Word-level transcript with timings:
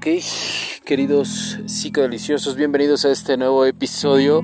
Ok, 0.00 0.06
queridos 0.86 1.58
psicodeliciosos, 1.66 2.56
bienvenidos 2.56 3.04
a 3.04 3.10
este 3.10 3.36
nuevo 3.36 3.66
episodio 3.66 4.40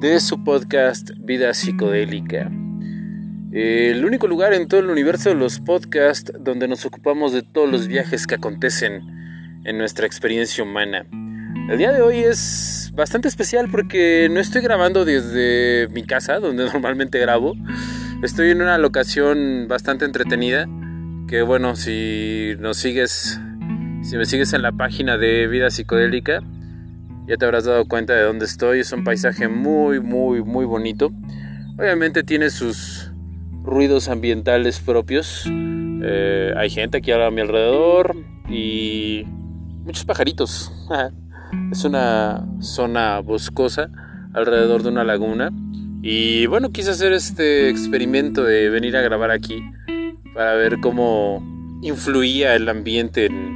de 0.00 0.18
su 0.20 0.42
podcast 0.42 1.10
Vida 1.18 1.52
Psicodélica. 1.52 2.50
El 3.52 4.02
único 4.06 4.26
lugar 4.26 4.54
en 4.54 4.68
todo 4.68 4.80
el 4.80 4.88
universo 4.88 5.28
de 5.28 5.34
los 5.34 5.60
podcasts 5.60 6.32
donde 6.40 6.66
nos 6.66 6.86
ocupamos 6.86 7.34
de 7.34 7.42
todos 7.42 7.70
los 7.70 7.88
viajes 7.88 8.26
que 8.26 8.36
acontecen 8.36 9.02
en 9.66 9.76
nuestra 9.76 10.06
experiencia 10.06 10.64
humana. 10.64 11.04
El 11.68 11.76
día 11.76 11.92
de 11.92 12.00
hoy 12.00 12.20
es 12.20 12.90
bastante 12.94 13.28
especial 13.28 13.68
porque 13.70 14.30
no 14.30 14.40
estoy 14.40 14.62
grabando 14.62 15.04
desde 15.04 15.88
mi 15.88 16.06
casa, 16.06 16.40
donde 16.40 16.64
normalmente 16.72 17.18
grabo. 17.18 17.52
Estoy 18.22 18.48
en 18.50 18.62
una 18.62 18.78
locación 18.78 19.66
bastante 19.68 20.06
entretenida, 20.06 20.66
que 21.28 21.42
bueno, 21.42 21.76
si 21.76 22.54
nos 22.60 22.78
sigues 22.78 23.38
si 24.06 24.16
me 24.16 24.24
sigues 24.24 24.52
en 24.52 24.62
la 24.62 24.70
página 24.70 25.18
de 25.18 25.48
Vida 25.48 25.68
Psicodélica, 25.68 26.40
ya 27.26 27.36
te 27.36 27.44
habrás 27.44 27.64
dado 27.64 27.86
cuenta 27.86 28.14
de 28.14 28.22
dónde 28.22 28.44
estoy. 28.44 28.78
Es 28.78 28.92
un 28.92 29.02
paisaje 29.02 29.48
muy, 29.48 29.98
muy, 29.98 30.44
muy 30.44 30.64
bonito. 30.64 31.10
Obviamente 31.76 32.22
tiene 32.22 32.50
sus 32.50 33.10
ruidos 33.64 34.08
ambientales 34.08 34.78
propios. 34.78 35.44
Eh, 35.50 36.54
hay 36.56 36.70
gente 36.70 36.98
aquí 36.98 37.10
a 37.10 37.30
mi 37.32 37.40
alrededor 37.40 38.14
y 38.48 39.24
muchos 39.84 40.04
pajaritos. 40.04 40.70
es 41.72 41.84
una 41.84 42.46
zona 42.60 43.18
boscosa 43.18 43.90
alrededor 44.34 44.84
de 44.84 44.90
una 44.90 45.02
laguna. 45.02 45.50
Y 46.00 46.46
bueno, 46.46 46.70
quise 46.70 46.90
hacer 46.90 47.12
este 47.12 47.70
experimento 47.70 48.44
de 48.44 48.70
venir 48.70 48.96
a 48.96 49.00
grabar 49.00 49.32
aquí 49.32 49.60
para 50.32 50.54
ver 50.54 50.78
cómo 50.80 51.42
influía 51.82 52.54
el 52.54 52.68
ambiente 52.68 53.26
en, 53.26 53.55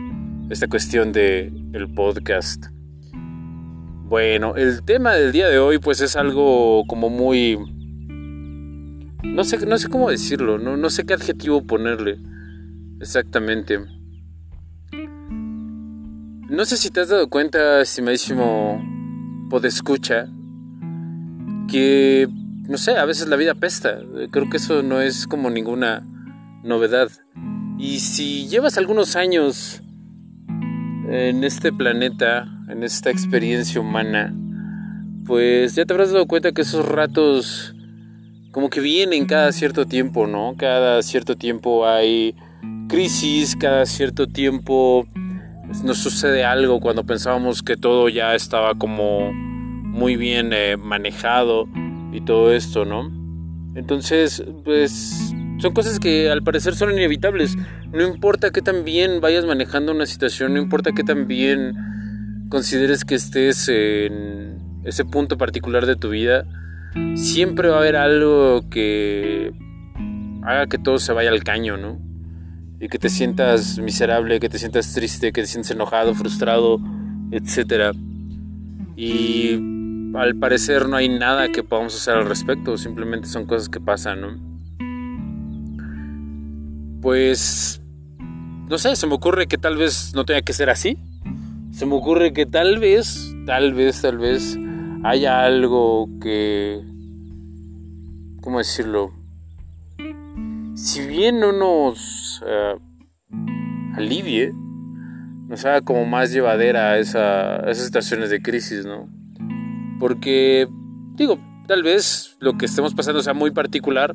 esta 0.50 0.66
cuestión 0.66 1.12
de 1.12 1.52
el 1.72 1.94
podcast. 1.94 2.66
Bueno, 4.08 4.56
el 4.56 4.82
tema 4.82 5.14
del 5.14 5.30
día 5.30 5.48
de 5.48 5.60
hoy 5.60 5.78
pues 5.78 6.00
es 6.00 6.16
algo 6.16 6.84
como 6.88 7.08
muy 7.08 7.56
no 9.22 9.44
sé 9.44 9.64
no 9.64 9.78
sé 9.78 9.88
cómo 9.88 10.10
decirlo, 10.10 10.58
no, 10.58 10.76
no 10.76 10.90
sé 10.90 11.06
qué 11.06 11.14
adjetivo 11.14 11.62
ponerle 11.62 12.18
exactamente. 13.00 13.78
No 16.48 16.64
sé 16.64 16.76
si 16.76 16.90
te 16.90 17.00
has 17.00 17.08
dado 17.08 17.30
cuenta, 17.30 17.80
estimadísimo 17.80 18.82
podescucha, 19.48 20.26
que 21.68 22.28
no 22.68 22.76
sé, 22.76 22.96
a 22.96 23.04
veces 23.04 23.28
la 23.28 23.36
vida 23.36 23.54
pesta. 23.54 24.00
Creo 24.32 24.50
que 24.50 24.56
eso 24.56 24.82
no 24.82 25.00
es 25.00 25.28
como 25.28 25.48
ninguna 25.48 26.04
novedad. 26.64 27.08
Y 27.78 28.00
si 28.00 28.48
llevas 28.48 28.78
algunos 28.78 29.14
años 29.14 29.80
en 31.10 31.42
este 31.42 31.72
planeta, 31.72 32.46
en 32.68 32.84
esta 32.84 33.10
experiencia 33.10 33.80
humana, 33.80 34.32
pues 35.26 35.74
ya 35.74 35.84
te 35.84 35.92
habrás 35.92 36.12
dado 36.12 36.26
cuenta 36.26 36.52
que 36.52 36.62
esos 36.62 36.86
ratos 36.86 37.74
como 38.52 38.70
que 38.70 38.80
vienen 38.80 39.26
cada 39.26 39.50
cierto 39.50 39.86
tiempo, 39.86 40.28
¿no? 40.28 40.54
Cada 40.56 41.02
cierto 41.02 41.36
tiempo 41.36 41.86
hay 41.86 42.36
crisis, 42.88 43.56
cada 43.56 43.86
cierto 43.86 44.28
tiempo 44.28 45.04
nos 45.84 45.98
sucede 45.98 46.44
algo 46.44 46.80
cuando 46.80 47.04
pensábamos 47.04 47.62
que 47.62 47.76
todo 47.76 48.08
ya 48.08 48.34
estaba 48.36 48.76
como 48.76 49.32
muy 49.32 50.16
bien 50.16 50.52
eh, 50.52 50.76
manejado 50.76 51.68
y 52.12 52.20
todo 52.20 52.52
esto, 52.52 52.84
¿no? 52.84 53.10
Entonces, 53.74 54.44
pues 54.64 55.32
son 55.60 55.72
cosas 55.72 55.98
que 55.98 56.30
al 56.30 56.42
parecer 56.42 56.74
son 56.74 56.92
inevitables. 56.92 57.56
No 57.92 58.06
importa 58.06 58.50
que 58.50 58.62
tan 58.62 58.84
bien 58.84 59.20
vayas 59.20 59.44
manejando 59.44 59.92
una 59.92 60.06
situación, 60.06 60.54
no 60.54 60.60
importa 60.60 60.92
que 60.92 61.04
tan 61.04 61.26
bien 61.26 62.46
consideres 62.48 63.04
que 63.04 63.14
estés 63.14 63.68
en 63.68 64.58
ese 64.84 65.04
punto 65.04 65.36
particular 65.36 65.86
de 65.86 65.96
tu 65.96 66.08
vida, 66.08 66.44
siempre 67.14 67.68
va 67.68 67.76
a 67.76 67.80
haber 67.80 67.96
algo 67.96 68.68
que 68.70 69.52
haga 70.42 70.66
que 70.66 70.78
todo 70.78 70.98
se 70.98 71.12
vaya 71.12 71.30
al 71.30 71.44
caño, 71.44 71.76
¿no? 71.76 72.00
Y 72.80 72.88
que 72.88 72.98
te 72.98 73.10
sientas 73.10 73.78
miserable, 73.78 74.40
que 74.40 74.48
te 74.48 74.58
sientas 74.58 74.94
triste, 74.94 75.32
que 75.32 75.42
te 75.42 75.46
sientas 75.46 75.70
enojado, 75.72 76.14
frustrado, 76.14 76.80
etc. 77.30 77.94
Y 78.96 79.60
al 80.14 80.36
parecer 80.36 80.88
no 80.88 80.96
hay 80.96 81.10
nada 81.10 81.48
que 81.50 81.62
podamos 81.62 81.94
hacer 81.94 82.14
al 82.14 82.26
respecto, 82.26 82.78
simplemente 82.78 83.28
son 83.28 83.44
cosas 83.44 83.68
que 83.68 83.80
pasan, 83.80 84.20
¿no? 84.22 84.49
Pues, 87.00 87.82
no 88.68 88.78
sé, 88.78 88.96
se 88.96 89.06
me 89.06 89.14
ocurre 89.14 89.46
que 89.46 89.58
tal 89.58 89.76
vez 89.76 90.12
no 90.14 90.24
tenga 90.24 90.42
que 90.42 90.52
ser 90.52 90.70
así. 90.70 90.98
Se 91.72 91.86
me 91.86 91.94
ocurre 91.94 92.32
que 92.32 92.46
tal 92.46 92.78
vez, 92.78 93.34
tal 93.46 93.74
vez, 93.74 94.02
tal 94.02 94.18
vez 94.18 94.58
haya 95.02 95.44
algo 95.44 96.08
que, 96.20 96.80
¿cómo 98.42 98.58
decirlo? 98.58 99.12
Si 100.74 101.06
bien 101.06 101.40
no 101.40 101.52
nos 101.52 102.42
uh, 102.42 103.96
alivie, 103.96 104.52
nos 105.48 105.64
haga 105.64 105.80
como 105.80 106.04
más 106.06 106.32
llevadera 106.32 106.98
esa, 106.98 107.56
esas 107.68 107.86
situaciones 107.86 108.30
de 108.30 108.40
crisis, 108.40 108.86
¿no? 108.86 109.08
Porque, 109.98 110.68
digo, 111.14 111.38
tal 111.66 111.82
vez 111.82 112.36
lo 112.40 112.56
que 112.56 112.66
estemos 112.66 112.94
pasando 112.94 113.22
sea 113.22 113.34
muy 113.34 113.50
particular, 113.50 114.14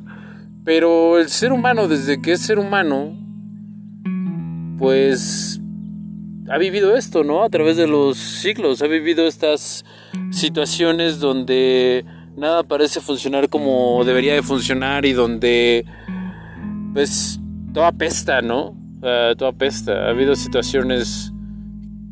pero 0.66 1.20
el 1.20 1.28
ser 1.28 1.52
humano, 1.52 1.86
desde 1.86 2.20
que 2.20 2.32
es 2.32 2.40
ser 2.40 2.58
humano, 2.58 3.16
pues 4.78 5.60
ha 6.50 6.58
vivido 6.58 6.96
esto, 6.96 7.22
¿no? 7.22 7.44
A 7.44 7.48
través 7.48 7.76
de 7.76 7.86
los 7.86 8.18
siglos, 8.18 8.82
ha 8.82 8.88
vivido 8.88 9.28
estas 9.28 9.84
situaciones 10.32 11.20
donde 11.20 12.04
nada 12.36 12.64
parece 12.64 13.00
funcionar 13.00 13.48
como 13.48 14.02
debería 14.04 14.34
de 14.34 14.42
funcionar 14.42 15.06
y 15.06 15.12
donde, 15.12 15.84
pues, 16.92 17.38
todo 17.72 17.84
apesta, 17.84 18.42
¿no? 18.42 18.70
Uh, 19.02 19.36
todo 19.36 19.50
apesta. 19.50 20.06
Ha 20.06 20.10
habido 20.10 20.34
situaciones 20.34 21.32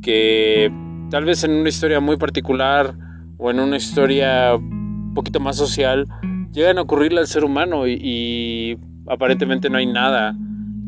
que 0.00 0.70
tal 1.10 1.24
vez 1.24 1.42
en 1.42 1.50
una 1.50 1.70
historia 1.70 1.98
muy 1.98 2.18
particular 2.18 2.94
o 3.36 3.50
en 3.50 3.58
una 3.58 3.78
historia 3.78 4.54
un 4.54 5.12
poquito 5.12 5.40
más 5.40 5.56
social 5.56 6.06
llegan 6.54 6.78
a 6.78 6.82
ocurrirle 6.82 7.20
al 7.20 7.26
ser 7.26 7.44
humano 7.44 7.86
y, 7.86 8.78
aparentemente 9.06 9.68
no 9.68 9.76
hay 9.76 9.86
nada 9.86 10.34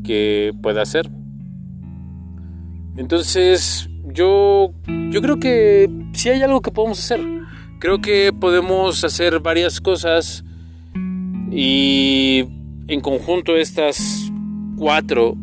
que 0.05 0.55
pueda 0.63 0.83
hacer. 0.83 1.11
Entonces, 2.97 3.91
yo, 4.05 4.73
yo 5.11 5.21
creo 5.21 5.39
que 5.39 5.91
sí 6.13 6.31
hay 6.31 6.43
algo 6.43 6.63
que 6.63 6.71
podemos 6.71 6.99
hacer. 6.99 7.21
Creo 7.79 8.01
que 8.01 8.33
podemos 8.33 9.05
hacer 9.05 9.41
varias 9.41 9.83
cosas 9.83 10.45
y 11.51 12.47
en 12.89 13.01
conjunto 13.03 13.55
estas 13.57 14.33
cuatro 14.79 15.37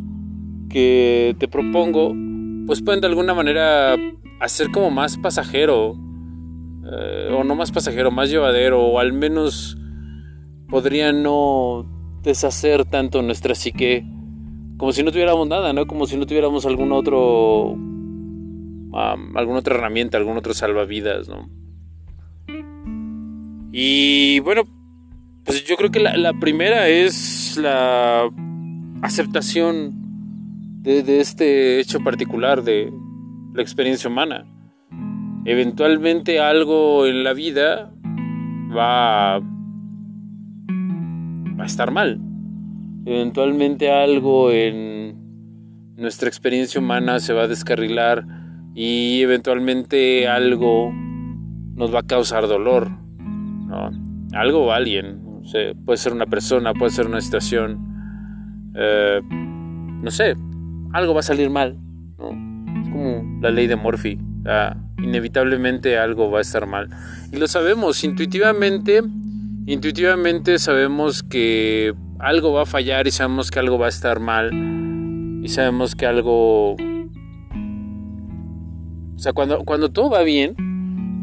que 0.69 1.35
te 1.38 1.47
propongo, 1.47 2.16
pues 2.66 2.81
pueden 2.81 3.01
de 3.01 3.07
alguna 3.07 3.35
manera 3.35 3.95
hacer 4.40 4.72
como 4.72 4.90
más 4.90 5.17
pasajero, 5.17 5.95
eh, 6.91 7.29
o 7.31 7.44
no 7.44 7.53
más 7.53 7.72
pasajero, 7.72 8.09
más 8.09 8.31
llevadero, 8.31 8.81
o 8.81 8.97
al 9.00 9.13
menos 9.13 9.78
podría 10.73 11.11
no 11.11 11.85
deshacer 12.23 12.84
tanto 12.84 13.22
nuestra 13.22 13.53
psique 13.53 14.03
como 14.78 14.91
si 14.91 15.03
no 15.03 15.11
tuviéramos 15.11 15.47
nada, 15.47 15.72
¿no? 15.72 15.85
Como 15.85 16.07
si 16.07 16.17
no 16.17 16.25
tuviéramos 16.25 16.66
algún 16.66 16.91
otro 16.94 17.78
alguna 19.35 19.59
otra 19.59 19.75
herramienta, 19.75 20.17
algún 20.17 20.35
otro 20.35 20.56
salvavidas, 20.56 21.29
¿no? 21.29 21.47
Y 23.72 24.39
bueno, 24.39 24.63
pues 25.45 25.63
yo 25.63 25.75
creo 25.75 25.91
que 25.91 26.00
la, 26.00 26.34
primera 26.39 26.87
es 26.90 27.55
la 27.55 28.28
aceptación 29.03 30.81
de, 30.81 31.03
de, 31.03 31.19
este 31.19 31.81
hecho 31.81 31.99
particular 32.03 32.64
de 32.64 32.91
la 33.53 33.61
experiencia 33.61 34.09
humana. 34.09 34.47
Eventualmente 35.46 36.40
algo 36.40 37.05
en 37.05 37.23
la 37.23 37.34
vida 37.34 37.93
va 38.76 39.53
va 41.64 41.66
a 41.66 41.68
estar 41.68 41.92
mal. 41.92 42.20
Eventualmente 43.06 43.90
algo 43.90 44.52
en 44.52 45.16
nuestra 45.96 46.28
experiencia 46.28 46.82
humana 46.82 47.22
se 47.22 47.32
va 47.32 47.44
a 47.44 47.48
descarrilar 47.48 48.26
y 48.76 49.22
eventualmente 49.22 50.28
algo 50.28 50.92
nos 50.92 51.94
va 51.96 52.00
a 52.00 52.04
causar 52.04 52.48
dolor. 52.50 52.92
Algo 54.34 54.66
o 54.66 54.72
alguien. 54.74 55.22
puede 55.86 55.98
ser 55.98 56.12
una 56.12 56.26
persona, 56.26 56.74
puede 56.74 56.92
ser 56.92 57.08
una 57.08 57.22
situación. 57.22 57.80
Eh, 58.76 59.22
no 59.32 60.12
sé, 60.12 60.36
algo 60.92 61.14
va 61.14 61.22
a 61.22 61.24
salir 61.24 61.50
mal. 61.50 61.80
Es 62.18 62.90
como 62.90 63.40
la 63.42 63.52
ley 63.52 63.68
de 63.68 63.78
Morphy. 63.78 64.20
inevitablemente 64.98 65.98
algo 65.98 66.30
va 66.30 66.40
a 66.40 66.42
estar 66.42 66.66
mal. 66.66 66.90
Y 67.32 67.38
lo 67.38 67.48
sabemos 67.48 68.04
intuitivamente 68.04 69.02
Intuitivamente 69.66 70.60
sabemos 70.60 71.24
que 71.24 71.94
algo 72.20 72.52
va 72.52 72.64
a 72.64 72.66
fallar 72.66 73.08
y 73.08 73.12
sabemos 73.12 73.50
que 73.50 73.60
algo 73.60 73.78
va 73.78 73.86
a 73.86 73.90
estar 73.90 74.20
mal 74.20 74.52
y 75.42 75.48
sabemos 75.48 75.96
que 75.96 76.06
algo 76.06 76.74
O 76.74 76.78
sea, 79.18 79.32
cuando, 79.32 79.64
cuando 79.64 79.90
todo 79.90 80.10
va 80.10 80.24
bien, 80.24 80.56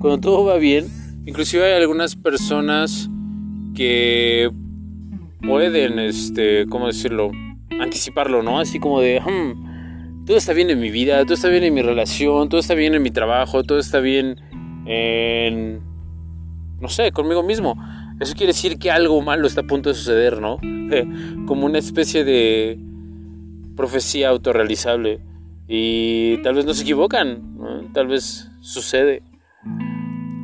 cuando 0.01 0.21
todo 0.21 0.45
va 0.45 0.57
bien, 0.57 0.87
inclusive 1.27 1.65
hay 1.65 1.81
algunas 1.81 2.17
personas 2.17 3.11
que 3.75 4.51
pueden, 5.43 5.99
este, 5.99 6.67
¿cómo 6.67 6.87
decirlo? 6.87 7.31
Anticiparlo, 7.79 8.43
¿no? 8.43 8.59
Así 8.59 8.79
como 8.79 9.01
de, 9.01 9.21
hmm, 9.21 10.25
todo 10.25 10.39
está 10.39 10.55
bien 10.55 10.71
en 10.71 10.81
mi 10.81 10.91
vida, 10.91 11.23
todo 11.25 11.35
está 11.35 11.49
bien 11.49 11.65
en 11.65 11.75
mi 11.75 11.83
relación, 11.83 12.49
todo 12.49 12.61
está 12.61 12.75
bien 12.75 12.95
en 12.95 13.03
mi 13.03 13.11
trabajo, 13.11 13.63
todo 13.65 13.79
está 13.79 14.01
bien 14.01 14.37
en, 14.87 15.83
no 16.81 16.89
sé, 16.89 17.13
conmigo 17.13 17.43
mismo. 17.43 17.77
Eso 18.21 18.35
quiere 18.35 18.53
decir 18.53 18.79
que 18.79 18.91
algo 18.91 19.21
malo 19.23 19.47
está 19.47 19.63
a 19.63 19.67
punto 19.67 19.89
de 19.89 19.95
suceder, 19.95 20.41
¿no? 20.41 20.59
Como 21.47 21.67
una 21.67 21.79
especie 21.79 22.23
de 22.25 22.79
profecía 23.77 24.29
autorrealizable. 24.29 25.21
Y 25.67 26.37
tal 26.43 26.57
vez 26.57 26.67
no 26.67 26.75
se 26.75 26.83
equivocan, 26.83 27.91
tal 27.95 28.09
vez 28.09 28.51
sucede. 28.61 29.23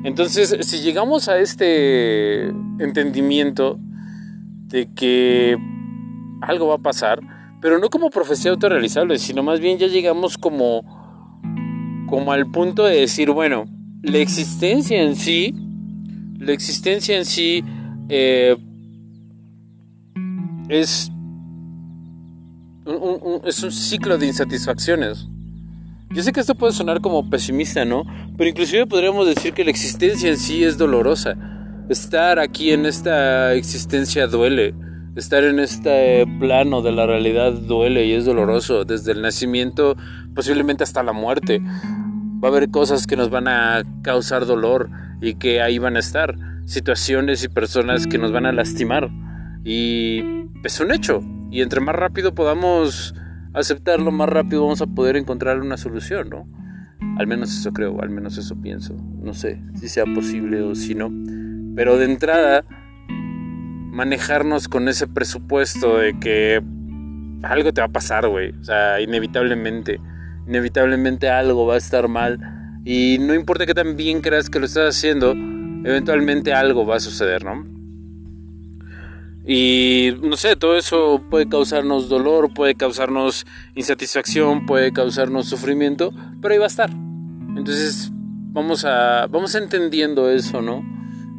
Entonces, 0.05 0.57
si 0.61 0.79
llegamos 0.79 1.29
a 1.29 1.39
este 1.39 2.47
entendimiento 2.79 3.79
de 4.69 4.89
que 4.95 5.57
algo 6.43 6.69
va 6.69 6.77
a 6.77 6.79
pasar, 6.79 7.21
pero 7.61 7.79
no 7.79 7.91
como 7.91 8.11
profecía 8.11 8.53
autorrealizable, 8.53 9.19
sino 9.19 9.43
más 9.43 9.59
bien 9.59 9.79
ya 9.79 9.89
llegamos 9.89 10.39
como, 10.39 10.85
como 12.09 12.33
al 12.33 12.51
punto 12.51 12.85
de 12.85 13.01
decir, 13.01 13.33
bueno, 13.33 13.65
la 14.03 14.19
existencia 14.19 15.03
en 15.03 15.17
sí, 15.17 15.55
la 16.39 16.53
existencia 16.53 17.17
en 17.17 17.25
sí 17.25 17.65
eh, 18.09 18.57
es 20.69 21.11
es 23.45 23.63
un 23.63 23.73
ciclo 23.73 24.17
de 24.17 24.27
insatisfacciones. 24.27 25.27
Yo 26.11 26.23
sé 26.23 26.33
que 26.33 26.41
esto 26.41 26.55
puede 26.55 26.73
sonar 26.73 27.01
como 27.01 27.29
pesimista, 27.29 27.85
¿no? 27.85 28.05
Pero 28.37 28.49
inclusive 28.49 28.87
podríamos 28.87 29.27
decir 29.27 29.55
que 29.55 29.65
la 29.65 29.71
existencia 29.71 30.31
en 30.31 30.37
sí 30.37 30.63
es 30.63 30.79
dolorosa. 30.79 31.35
Estar 31.89 32.39
aquí 32.39 32.71
en 32.71 32.87
esta 32.87 33.55
existencia 33.55 34.29
duele. 34.29 34.73
Estar 35.17 35.43
en 35.43 35.59
este 35.59 36.27
plano 36.39 36.81
de 36.81 36.93
la 36.93 37.07
realidad 37.07 37.53
duele 37.53 38.07
y 38.07 38.13
es 38.13 38.25
doloroso. 38.25 38.85
Desde 38.85 39.13
el 39.13 39.23
nacimiento, 39.23 39.97
posiblemente 40.35 40.85
hasta 40.85 41.03
la 41.03 41.13
muerte. 41.13 41.61
Va 41.61 42.49
a 42.49 42.53
haber 42.53 42.71
cosas 42.71 43.07
que 43.07 43.17
nos 43.17 43.31
van 43.31 43.49
a 43.49 43.83
causar 44.03 44.47
dolor 44.47 44.89
y 45.21 45.35
que 45.35 45.63
ahí 45.63 45.79
van 45.79 45.97
a 45.97 46.01
estar. 46.01 46.37
Situaciones 46.65 47.45
y 47.45 47.49
personas 47.49 48.07
que 48.07 48.19
nos 48.19 48.33
van 48.33 48.47
a 48.47 48.53
lastimar. 48.53 49.11
Y 49.65 50.23
es 50.65 50.81
un 50.81 50.93
hecho. 50.93 51.23
Y 51.51 51.63
entre 51.63 51.81
más 51.81 51.95
rápido 51.95 52.35
podamos 52.35 53.15
aceptarlo, 53.55 54.11
más 54.11 54.29
rápido 54.29 54.63
vamos 54.63 54.83
a 54.83 54.87
poder 54.87 55.17
encontrar 55.17 55.61
una 55.61 55.77
solución, 55.77 56.29
¿no? 56.29 56.49
Al 57.19 57.27
menos 57.27 57.57
eso 57.57 57.73
creo, 57.73 58.01
al 58.03 58.11
menos 58.11 58.37
eso 58.37 58.61
pienso. 58.61 58.95
No 59.23 59.33
sé 59.33 59.63
si 59.75 59.89
sea 59.89 60.05
posible 60.05 60.63
o 60.63 60.75
si 60.75 60.95
no. 60.95 61.11
Pero 61.75 61.99
de 61.99 62.05
entrada, 62.05 62.65
manejarnos 63.09 64.69
con 64.69 64.89
ese 64.89 65.07
presupuesto 65.07 65.99
de 65.99 66.19
que 66.19 66.63
algo 67.43 67.73
te 67.73 67.81
va 67.81 67.87
a 67.87 67.93
pasar, 67.93 68.29
güey. 68.29 68.51
O 68.59 68.65
sea, 68.65 69.01
inevitablemente. 69.01 70.01
Inevitablemente 70.47 71.29
algo 71.29 71.67
va 71.67 71.75
a 71.75 71.79
estar 71.79 72.09
mal. 72.09 72.39
Y 72.89 73.19
no 73.19 73.35
importa 73.35 73.67
que 73.67 73.75
tan 73.75 73.97
bien 73.97 74.21
creas 74.21 74.49
que 74.49 74.61
lo 74.61 74.67
estás 74.67 74.97
haciendo, 74.97 75.33
eventualmente 75.33 76.53
algo 76.53 76.87
va 76.87 76.97
a 76.97 77.01
suceder, 77.01 77.45
¿no? 77.45 77.67
Y 79.45 80.13
no 80.23 80.37
sé, 80.37 80.55
todo 80.55 80.77
eso 80.77 81.21
puede 81.29 81.49
causarnos 81.49 82.09
dolor, 82.09 82.55
puede 82.55 82.77
causarnos 82.77 83.45
insatisfacción, 83.75 84.67
puede 84.67 84.93
causarnos 84.93 85.49
sufrimiento, 85.49 86.15
pero 86.41 86.55
ahí 86.55 86.59
va 86.59 86.67
a 86.67 86.69
estar. 86.69 86.91
Entonces 86.91 88.13
vamos 88.53 88.85
a 88.85 89.27
vamos 89.27 89.57
entendiendo 89.57 90.31
eso, 90.31 90.63
¿no? 90.63 90.85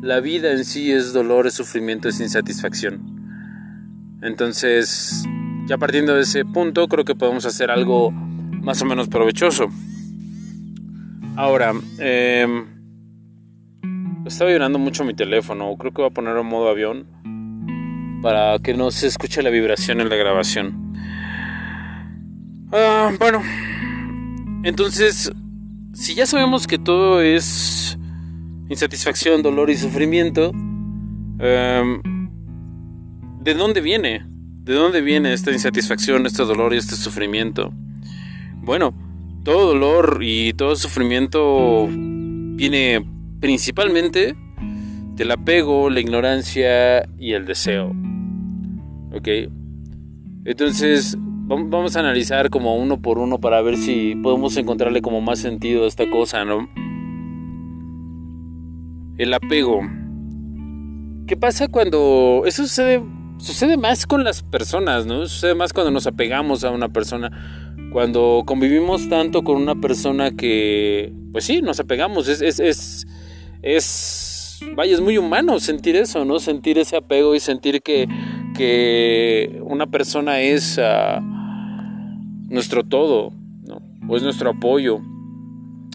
La 0.02 0.20
vida 0.20 0.52
en 0.52 0.66
sí 0.66 0.92
es 0.92 1.14
dolor, 1.14 1.48
es 1.48 1.54
sufrimiento, 1.54 2.10
es 2.10 2.20
insatisfacción. 2.20 4.20
Entonces, 4.22 5.24
ya 5.66 5.78
partiendo 5.78 6.14
de 6.14 6.24
ese 6.24 6.44
punto, 6.44 6.90
creo 6.90 7.06
que 7.06 7.16
podemos 7.16 7.46
hacer 7.46 7.72
algo 7.72 8.12
más 8.12 8.82
o 8.82 8.86
menos 8.86 9.08
provechoso. 9.08 9.70
Ahora, 11.38 11.72
eh, 12.00 12.48
está 14.26 14.44
vibrando 14.46 14.80
mucho 14.80 15.06
mi 15.06 15.14
teléfono, 15.14 15.78
creo 15.78 15.94
que 15.94 16.02
voy 16.02 16.10
a 16.10 16.14
ponerlo 16.14 16.42
en 16.42 16.48
modo 16.48 16.68
avión 16.68 17.06
para 18.24 18.58
que 18.58 18.74
no 18.74 18.90
se 18.90 19.06
escuche 19.06 19.44
la 19.44 19.52
vibración 19.52 20.02
en 20.02 20.10
la 20.10 20.16
grabación. 20.16 20.94
Ah, 22.74 23.12
bueno, 23.20 23.44
entonces, 24.64 25.32
si 25.94 26.16
ya 26.16 26.26
sabemos 26.26 26.66
que 26.66 26.80
todo 26.80 27.22
es 27.22 28.00
insatisfacción, 28.68 29.44
dolor 29.44 29.70
y 29.70 29.78
sufrimiento, 29.78 30.52
em, 31.38 32.02
¿de 33.42 33.54
dónde 33.54 33.82
viene? 33.82 34.26
¿De 34.64 34.74
dónde 34.74 35.02
viene 35.02 35.34
esta 35.34 35.52
insatisfacción, 35.52 36.26
este 36.26 36.44
dolor 36.44 36.74
y 36.74 36.78
este 36.78 36.96
sufrimiento? 36.96 37.72
Bueno, 38.56 38.96
todo 39.48 39.68
dolor 39.68 40.20
y 40.24 40.52
todo 40.52 40.76
sufrimiento 40.76 41.88
viene 41.90 43.02
principalmente 43.40 44.36
del 45.16 45.32
apego, 45.32 45.90
la 45.90 46.02
ignorancia 46.02 47.08
y 47.18 47.32
el 47.32 47.46
deseo. 47.46 47.96
¿Ok? 49.14 49.30
Entonces, 50.44 51.16
vamos 51.18 51.96
a 51.96 52.02
analizar 52.02 52.50
como 52.50 52.76
uno 52.76 53.02
por 53.02 53.20
uno 53.20 53.40
para 53.40 53.62
ver 53.62 53.78
si 53.78 54.16
podemos 54.16 54.58
encontrarle 54.58 55.02
como 55.02 55.22
más 55.22 55.40
sentido 55.40 55.86
a 55.86 55.88
esta 55.88 56.10
cosa, 56.10 56.44
¿no? 56.44 56.68
El 59.18 59.34
apego. 59.34 59.80
¿Qué 61.26 61.38
pasa 61.38 61.70
cuando... 61.70 62.44
Eso 62.46 62.64
sucede, 62.64 63.02
sucede 63.38 63.78
más 63.78 64.06
con 64.06 64.26
las 64.26 64.44
personas, 64.44 65.06
¿no? 65.06 65.26
Sucede 65.26 65.56
más 65.56 65.72
cuando 65.72 65.92
nos 65.92 66.06
apegamos 66.06 66.66
a 66.66 66.72
una 66.72 66.90
persona. 66.90 67.67
Cuando 67.92 68.44
convivimos 68.46 69.10
tanto 69.10 69.44
con 69.44 69.58
una 69.58 69.76
persona 69.76 70.32
que... 70.32 71.14
Pues 71.32 71.46
sí, 71.46 71.62
nos 71.62 71.80
apegamos. 71.80 72.28
Es... 72.28 72.42
es, 72.42 72.60
es, 72.60 73.08
es 73.62 74.28
vaya, 74.76 74.94
es 74.94 75.02
muy 75.02 75.18
humano 75.18 75.60
sentir 75.60 75.96
eso, 75.96 76.26
¿no? 76.26 76.40
Sentir 76.40 76.78
ese 76.78 76.98
apego 76.98 77.36
y 77.36 77.40
sentir 77.40 77.82
que, 77.82 78.08
que 78.56 79.60
una 79.64 79.88
persona 79.88 80.40
es 80.42 80.80
ah, 80.82 81.20
nuestro 82.50 82.84
todo, 82.84 83.32
¿no? 83.68 83.82
O 84.08 84.16
es 84.16 84.24
nuestro 84.24 84.52
apoyo, 84.52 85.00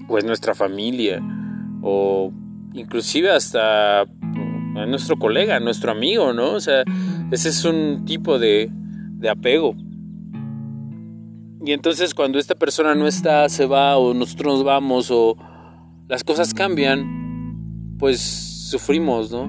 o 0.08 0.18
es 0.18 0.24
nuestra 0.24 0.54
familia, 0.54 1.22
o 1.82 2.32
inclusive 2.74 3.30
hasta 3.30 4.04
nuestro 4.86 5.16
colega, 5.16 5.60
nuestro 5.60 5.92
amigo, 5.92 6.32
¿no? 6.32 6.52
O 6.52 6.60
sea, 6.60 6.84
ese 7.30 7.48
es 7.48 7.64
un 7.64 8.04
tipo 8.04 8.38
de, 8.38 8.70
de 8.70 9.28
apego. 9.28 9.74
Y 11.64 11.72
entonces 11.72 12.12
cuando 12.12 12.40
esta 12.40 12.56
persona 12.56 12.94
no 12.96 13.06
está, 13.06 13.48
se 13.48 13.66
va, 13.66 13.96
o 13.96 14.14
nosotros 14.14 14.54
nos 14.54 14.64
vamos, 14.64 15.10
o 15.12 15.36
las 16.08 16.24
cosas 16.24 16.52
cambian, 16.54 17.96
pues 17.98 18.20
sufrimos, 18.20 19.30
¿no? 19.30 19.48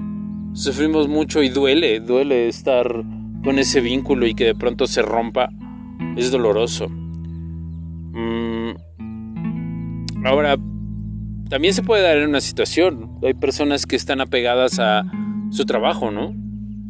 Sufrimos 0.54 1.08
mucho 1.08 1.42
y 1.42 1.50
duele, 1.50 2.00
duele 2.00 2.48
estar 2.48 2.88
con 3.44 3.58
ese 3.58 3.82
vínculo 3.82 4.28
y 4.28 4.36
que 4.36 4.46
de 4.46 4.54
pronto 4.56 4.86
se 4.86 5.02
rompa. 5.02 5.50
Es 6.16 6.30
doloroso. 6.30 6.88
Mm, 6.88 8.76
ahora, 10.24 10.56
también 11.50 11.74
se 11.74 11.82
puede 11.82 12.04
dar 12.04 12.18
en 12.18 12.30
una 12.30 12.42
situación. 12.42 13.18
Hay 13.24 13.34
personas 13.34 13.88
que 13.88 13.96
están 13.96 14.22
apegadas 14.22 14.78
a 14.78 15.04
su 15.50 15.66
trabajo, 15.66 16.12
¿no? 16.12 16.36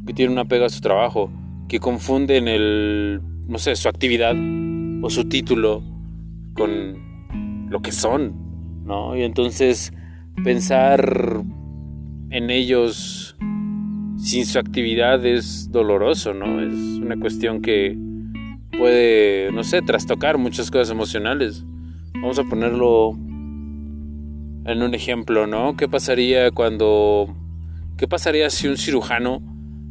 Que 0.05 0.13
tienen 0.13 0.33
un 0.33 0.39
apego 0.39 0.65
a 0.65 0.69
su 0.69 0.81
trabajo, 0.81 1.31
que 1.69 1.79
confunden 1.79 2.49
el, 2.49 3.21
no 3.47 3.57
sé, 3.57 3.77
su 3.77 3.87
actividad 3.87 4.35
o 5.03 5.09
su 5.09 5.25
título 5.25 5.83
con 6.53 7.69
lo 7.69 7.81
que 7.81 7.91
son, 7.91 8.85
¿no? 8.85 9.17
Y 9.17 9.23
entonces 9.23 9.91
pensar 10.45 11.43
en 12.29 12.49
ellos 12.49 13.35
sin 14.17 14.45
su 14.45 14.57
actividad 14.57 15.25
es 15.25 15.69
doloroso, 15.71 16.33
¿no? 16.33 16.61
Es 16.61 16.73
una 17.01 17.17
cuestión 17.17 17.61
que 17.61 17.97
puede, 18.77 19.51
no 19.51 19.65
sé, 19.65 19.81
trastocar 19.81 20.37
muchas 20.37 20.71
cosas 20.71 20.91
emocionales. 20.91 21.65
Vamos 22.13 22.39
a 22.39 22.45
ponerlo 22.45 23.11
en 23.11 24.81
un 24.81 24.93
ejemplo, 24.93 25.47
¿no? 25.47 25.75
¿Qué 25.75 25.89
pasaría 25.89 26.49
cuando... 26.51 27.35
¿Qué 27.97 28.07
pasaría 28.07 28.49
si 28.49 28.69
un 28.69 28.77
cirujano 28.77 29.41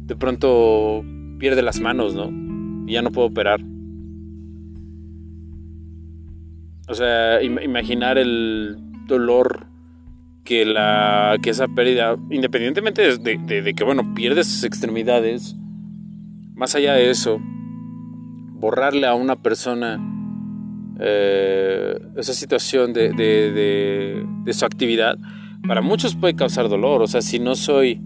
de 0.07 0.15
pronto 0.15 1.05
pierde 1.37 1.61
las 1.61 1.79
manos, 1.79 2.15
¿no? 2.15 2.31
Y 2.87 2.93
ya 2.93 3.03
no 3.03 3.11
puede 3.11 3.27
operar. 3.27 3.72
O 6.87 6.93
sea, 6.93 7.41
imaginar 7.41 8.17
el 8.17 8.77
dolor 9.07 9.67
que, 10.43 10.65
la, 10.65 11.37
que 11.41 11.49
esa 11.49 11.67
pérdida, 11.67 12.17
independientemente 12.29 13.17
de, 13.17 13.73
que, 13.73 13.83
bueno, 13.83 14.13
pierdes 14.13 14.47
sus 14.47 14.63
extremidades, 14.65 15.55
más 16.55 16.75
allá 16.75 16.93
de 16.93 17.09
eso, 17.09 17.39
borrarle 18.59 19.07
a 19.07 19.13
una 19.13 19.37
persona 19.37 19.99
eh, 20.99 21.97
esa 22.17 22.33
situación 22.33 22.93
de, 22.93 23.11
de, 23.13 24.53
su 24.53 24.65
actividad, 24.65 25.17
para 25.65 25.81
muchos 25.81 26.15
puede 26.15 26.35
causar 26.35 26.67
dolor. 26.67 27.01
O 27.01 27.07
sea, 27.07 27.21
si 27.21 27.39
no 27.39 27.55
soy, 27.55 28.01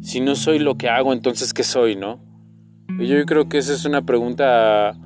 si 0.00 0.20
no 0.20 0.36
soy 0.36 0.58
lo 0.58 0.76
que 0.76 0.88
hago, 0.88 1.12
entonces 1.12 1.52
¿qué 1.52 1.64
soy, 1.64 1.96
no? 1.96 2.24
Yo 2.98 3.24
creo 3.26 3.48
que 3.48 3.58
esa 3.58 3.74
es 3.74 3.84
una 3.84 4.02
pregunta 4.02 4.98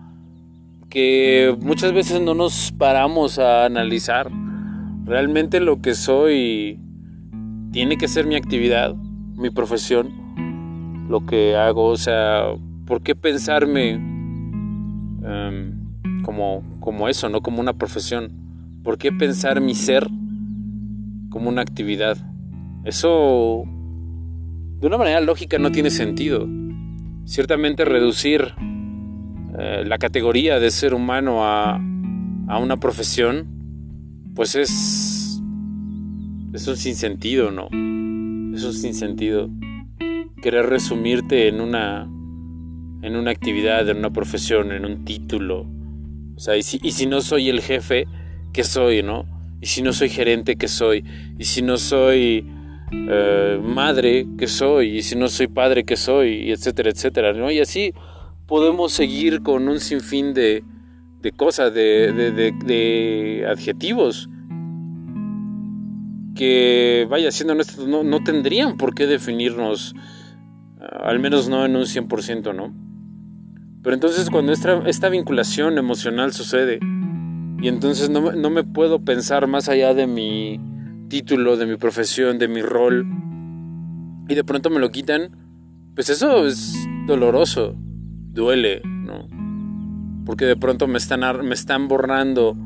que 0.94 1.54
muchas 1.60 1.92
veces 1.92 2.20
no 2.20 2.34
nos 2.34 2.70
paramos 2.70 3.40
a 3.40 3.64
analizar. 3.64 4.30
Realmente 5.04 5.58
lo 5.58 5.82
que 5.82 5.92
soy 5.94 6.78
tiene 7.72 7.96
que 7.98 8.06
ser 8.06 8.28
mi 8.28 8.36
actividad, 8.36 8.94
mi 8.94 9.50
profesión, 9.50 11.08
lo 11.08 11.26
que 11.26 11.56
hago. 11.56 11.86
O 11.86 11.96
sea, 11.96 12.44
¿por 12.86 13.02
qué 13.02 13.16
pensarme 13.16 13.94
em, 15.24 16.22
como, 16.22 16.62
como 16.78 17.08
eso, 17.08 17.28
no 17.28 17.42
como 17.42 17.60
una 17.60 17.72
profesión? 17.72 18.30
¿Por 18.84 18.96
qué 18.96 19.10
pensar 19.10 19.60
mi 19.60 19.74
ser 19.74 20.06
como 21.28 21.48
una 21.48 21.62
actividad? 21.62 22.18
Eso, 22.84 23.64
de 24.80 24.86
una 24.86 24.96
manera 24.96 25.20
lógica, 25.20 25.58
no 25.58 25.72
tiene 25.72 25.90
sentido. 25.90 26.46
Ciertamente 27.24 27.84
reducir 27.84 28.54
eh, 29.58 29.84
la 29.86 29.98
categoría 29.98 30.58
de 30.58 30.70
ser 30.70 30.94
humano 30.94 31.44
a, 31.44 31.76
a 32.48 32.58
una 32.58 32.76
profesión, 32.76 33.46
pues 34.34 34.54
es, 34.56 35.40
es 36.52 36.68
un 36.68 36.76
sinsentido, 36.76 37.50
¿no? 37.50 37.66
Es 38.54 38.64
un 38.64 38.72
sinsentido. 38.72 39.48
Querer 40.42 40.66
resumirte 40.66 41.48
en 41.48 41.60
una, 41.60 42.02
en 43.02 43.16
una 43.16 43.30
actividad, 43.30 43.88
en 43.88 43.98
una 43.98 44.10
profesión, 44.10 44.72
en 44.72 44.84
un 44.84 45.04
título. 45.04 45.66
O 46.36 46.40
sea, 46.40 46.56
y 46.56 46.62
si, 46.62 46.80
y 46.82 46.92
si 46.92 47.06
no 47.06 47.20
soy 47.20 47.48
el 47.48 47.60
jefe, 47.60 48.06
¿qué 48.52 48.64
soy, 48.64 49.02
no? 49.02 49.24
Y 49.60 49.66
si 49.66 49.82
no 49.82 49.92
soy 49.92 50.08
gerente, 50.08 50.56
¿qué 50.56 50.68
soy? 50.68 51.04
Y 51.38 51.44
si 51.44 51.62
no 51.62 51.76
soy 51.76 52.46
eh, 52.92 53.58
madre, 53.62 54.26
¿qué 54.36 54.46
soy? 54.46 54.98
Y 54.98 55.02
si 55.02 55.16
no 55.16 55.28
soy 55.28 55.46
padre, 55.46 55.84
¿qué 55.84 55.96
soy? 55.96 56.48
Y 56.48 56.50
etcétera, 56.50 56.90
etcétera, 56.90 57.32
¿no? 57.32 57.50
Y 57.50 57.60
así 57.60 57.92
podemos 58.46 58.92
seguir 58.92 59.42
con 59.42 59.68
un 59.68 59.80
sinfín 59.80 60.34
de, 60.34 60.64
de 61.20 61.32
cosas, 61.32 61.72
de, 61.72 62.12
de, 62.12 63.46
adjetivos 63.48 64.28
que, 66.34 67.06
vaya, 67.08 67.30
siendo 67.30 67.54
honestos, 67.54 67.86
no, 67.88 68.02
no, 68.02 68.22
tendrían 68.22 68.76
por 68.76 68.94
qué 68.94 69.06
definirnos, 69.06 69.94
ah, 70.80 71.08
al 71.08 71.20
menos 71.20 71.48
no 71.48 71.64
en 71.64 71.76
un 71.76 71.84
100%, 71.84 72.54
¿no? 72.54 72.74
Pero 73.82 73.94
entonces 73.94 74.30
cuando 74.30 74.52
esta, 74.52 74.82
esta 74.86 75.08
vinculación 75.08 75.78
emocional 75.78 76.32
sucede, 76.32 76.80
y 77.62 77.68
entonces 77.68 78.10
no, 78.10 78.32
no, 78.32 78.50
me 78.50 78.64
puedo 78.64 79.04
pensar 79.04 79.46
más 79.46 79.68
allá 79.68 79.94
de 79.94 80.06
mi 80.06 80.60
título, 81.08 81.56
de 81.56 81.66
mi 81.66 81.76
profesión, 81.76 82.38
de 82.38 82.48
mi 82.48 82.60
rol, 82.60 83.06
y 84.28 84.34
de 84.34 84.44
pronto 84.44 84.70
me 84.70 84.80
lo 84.80 84.90
quitan, 84.90 85.30
pues 85.94 86.10
eso 86.10 86.46
es 86.46 86.74
doloroso 87.06 87.76
duele, 88.34 88.82
¿no? 88.84 89.28
Porque 90.26 90.44
de 90.44 90.56
pronto 90.56 90.86
me 90.86 90.98
están, 90.98 91.20
me 91.46 91.54
están 91.54 91.88
borrando 91.88 92.56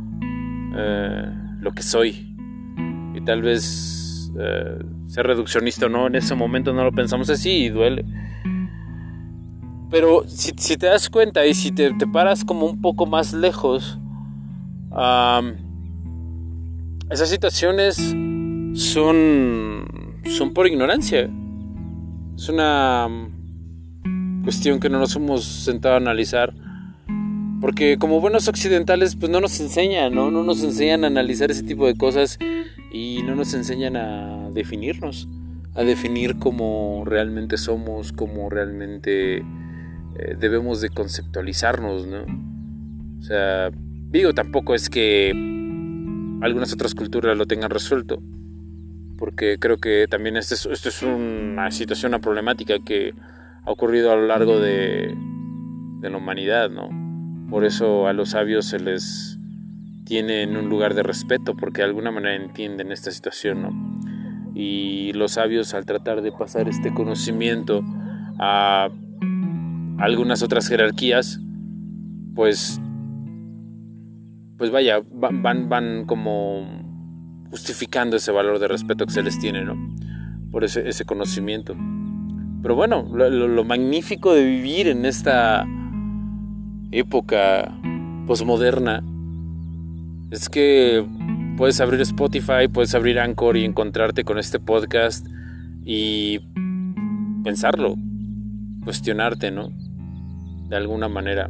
eh, 0.77 1.33
lo 1.61 1.73
que 1.73 1.83
soy. 1.83 2.35
Y 3.15 3.21
tal 3.21 3.43
vez 3.43 4.33
eh, 4.39 4.79
ser 5.07 5.27
reduccionista 5.27 5.87
o 5.87 5.89
no, 5.89 6.07
en 6.07 6.17
ese 6.17 6.35
momento 6.35 6.73
no 6.73 6.85
lo 6.85 6.93
pensamos 6.93 7.29
así 7.31 7.65
y 7.65 7.69
duele. 7.69 8.05
Pero 9.91 10.25
si, 10.27 10.53
te 10.53 10.87
das 10.87 11.09
cuenta 11.09 11.47
y 11.47 11.55
si 11.55 11.73
te, 11.73 11.93
paras 12.13 12.45
como 12.45 12.67
un 12.67 12.81
poco 12.81 13.07
más 13.07 13.33
lejos, 13.33 13.99
esas 17.11 17.31
situaciones 17.31 17.97
son, 18.75 19.87
son 20.27 20.53
por 20.53 20.67
ignorancia. 20.67 21.31
Es 22.37 22.49
una 22.51 23.09
cuestión 24.49 24.81
que 24.81 24.89
no 24.89 24.99
nos 24.99 25.15
hemos 25.15 25.45
sentado 25.45 25.97
a 25.97 25.99
analizar. 25.99 26.55
Porque 27.61 27.99
como 27.99 28.19
buenos 28.19 28.49
occidentales, 28.49 29.15
pues 29.15 29.31
no 29.31 29.43
nos 29.43 29.61
enseñan, 29.61 30.15
¿no? 30.15 30.31
No 30.31 30.43
nos 30.43 30.65
enseñan 30.65 31.05
a 31.05 31.09
analizar 31.09 31.51
ese 31.51 31.65
tipo 31.65 31.87
de 31.87 31.95
cosas 31.95 32.39
y 32.91 33.23
no 33.25 33.35
nos 33.35 33.53
enseñan 33.53 33.97
a 33.97 34.49
definirnos, 34.51 35.29
a 35.75 35.83
definir 35.83 36.39
cómo 36.39 37.03
realmente 37.05 37.59
somos, 37.59 38.13
cómo 38.13 38.49
realmente 38.49 39.37
eh, 39.37 39.45
debemos 40.41 40.81
de 40.81 40.89
conceptualizarnos, 40.89 42.07
¿no? 42.07 42.23
O 43.19 43.23
sea, 43.23 43.71
digo, 44.11 44.33
tampoco 44.33 44.75
es 44.75 44.89
que 44.89 45.29
algunas 46.41 46.73
otras 46.73 46.95
culturas 46.95 47.37
lo 47.37 47.45
tengan 47.45 47.69
resuelto, 47.69 48.23
porque 49.19 49.59
creo 49.61 49.77
que 49.77 50.07
también 50.09 50.39
esto 50.39 50.55
es, 50.55 50.65
esto 50.65 50.89
es 50.89 51.03
una 51.03 51.71
situación, 51.71 52.13
una 52.13 52.21
problemática 52.21 52.79
que 52.79 53.13
ha 53.69 53.73
ocurrido 53.73 54.11
a 54.11 54.17
lo 54.17 54.27
largo 54.27 54.59
de, 54.59 55.15
la 56.01 56.17
humanidad, 56.17 56.71
¿no? 56.71 56.89
Por 57.51 57.67
eso 57.67 58.07
a 58.07 58.15
los 58.15 58.31
sabios 58.31 58.65
se 58.65 58.81
les 58.81 59.39
tiene 60.07 60.43
en 60.43 60.57
un 60.57 60.71
lugar 60.71 60.95
de 60.95 61.03
respeto, 61.03 61.55
porque 61.55 61.83
de 61.83 61.89
alguna 61.89 62.11
manera 62.11 62.35
entienden 62.35 62.93
esta 62.93 63.11
situación, 63.11 63.61
¿no? 63.61 64.01
Y 64.55 65.13
los 65.13 65.33
sabios 65.33 65.75
al 65.75 65.85
tratar 65.85 66.23
de 66.23 66.33
pasar 66.33 66.67
este 66.67 66.95
conocimiento 66.95 67.85
a 68.39 68.89
algunas 69.99 70.43
otras 70.43 70.67
jerarquías, 70.67 71.39
pues, 72.35 72.81
pues 74.57 74.71
vaya, 74.71 75.03
van, 75.13 75.69
van 75.69 76.07
como 76.07 77.47
justificando 77.51 78.17
ese 78.17 78.33
valor 78.33 78.61
de 78.61 78.69
respeto 78.69 79.05
que 79.05 79.13
se 79.13 79.23
les 79.23 79.39
tiene, 79.39 79.63
¿no? 79.63 79.77
Por 80.51 80.65
ese, 80.65 80.89
ese 80.89 81.05
conocimiento. 81.05 81.77
Pero 82.63 82.75
bueno, 82.75 83.09
lo, 83.13 83.65
magnífico 83.65 84.35
de 84.35 84.45
vivir 84.45 84.89
en 84.89 85.05
esta 85.05 85.67
época 86.91 87.73
posmoderna 88.27 89.03
es 90.31 90.49
que 90.49 91.07
puedes 91.57 91.81
abrir 91.81 92.01
Spotify, 92.01 92.69
puedes 92.73 92.95
abrir 92.95 93.21
Anchor 93.21 93.57
y 93.57 93.65
encontrarte 93.65 94.25
con 94.25 94.39
este 94.39 94.59
podcast 94.59 95.27
y 95.85 96.41
pensarlo, 97.45 97.97
cuestionarte, 98.85 99.51
¿no? 99.51 99.71
De 100.69 100.77
alguna 100.77 101.09
manera. 101.09 101.49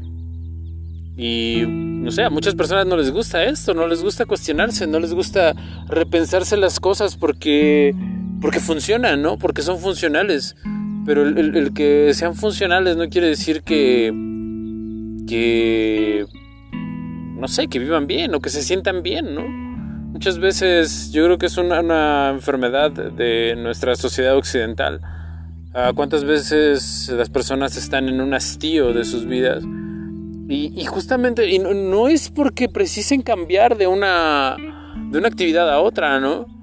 Y 1.17 1.65
no 1.67 2.11
sé, 2.11 2.23
a 2.23 2.31
muchas 2.31 2.55
personas 2.55 2.87
no 2.87 2.97
les 2.97 3.11
gusta 3.11 3.43
esto, 3.45 3.75
no 3.75 3.89
les 3.89 4.03
gusta 4.03 4.27
cuestionarse, 4.27 4.87
no 4.87 5.01
les 5.01 5.15
gusta 5.15 5.55
repensarse 5.89 6.57
las 6.57 6.79
cosas 6.79 7.17
porque 7.17 7.95
porque 8.41 8.61
funcionan, 8.61 9.23
¿no? 9.23 9.39
Porque 9.39 9.63
son 9.63 9.79
funcionales. 9.81 10.55
Pero 11.09 11.23
el, 11.23 11.73
que 11.73 12.13
sean 12.13 12.35
funcionales 12.35 12.99
no 12.99 13.09
quiere 13.09 13.29
decir 13.29 13.63
que, 13.63 14.13
que, 15.27 16.27
no 16.71 17.49
sé, 17.49 17.69
que 17.69 17.79
vivan 17.79 18.07
bien 18.07 18.35
o 18.35 18.41
que 18.41 18.51
se 18.51 18.63
sientan 18.63 19.03
bien, 19.03 19.35
¿no? 19.35 19.49
Muchas 19.49 20.39
veces 20.39 21.11
yo 21.11 21.25
creo 21.25 21.39
que 21.39 21.47
es 21.47 21.57
una, 21.57 22.29
enfermedad 22.29 22.91
de 22.91 23.55
nuestra 23.57 23.97
sociedad 23.97 24.37
occidental. 24.37 25.01
Ah, 25.73 25.93
¿Cuántas 25.95 26.25
veces 26.25 27.11
las 27.17 27.31
personas 27.31 27.79
están 27.79 28.11
en 28.11 28.21
un 28.21 28.35
hastío 28.35 28.93
de 28.93 29.07
sus 29.07 29.25
vidas? 29.25 29.65
Y, 30.51 30.85
justamente, 30.85 31.49
y 31.49 31.59
no, 31.59 31.73
no, 31.73 32.09
es 32.09 32.29
porque 32.29 32.69
precisen 32.69 33.23
cambiar 33.23 33.79
de 33.79 33.87
una, 33.87 34.59
de 35.11 35.19
una 35.19 35.29
actividad 35.29 35.71
a 35.73 35.81
otra, 35.81 36.21
¿no? 36.21 36.58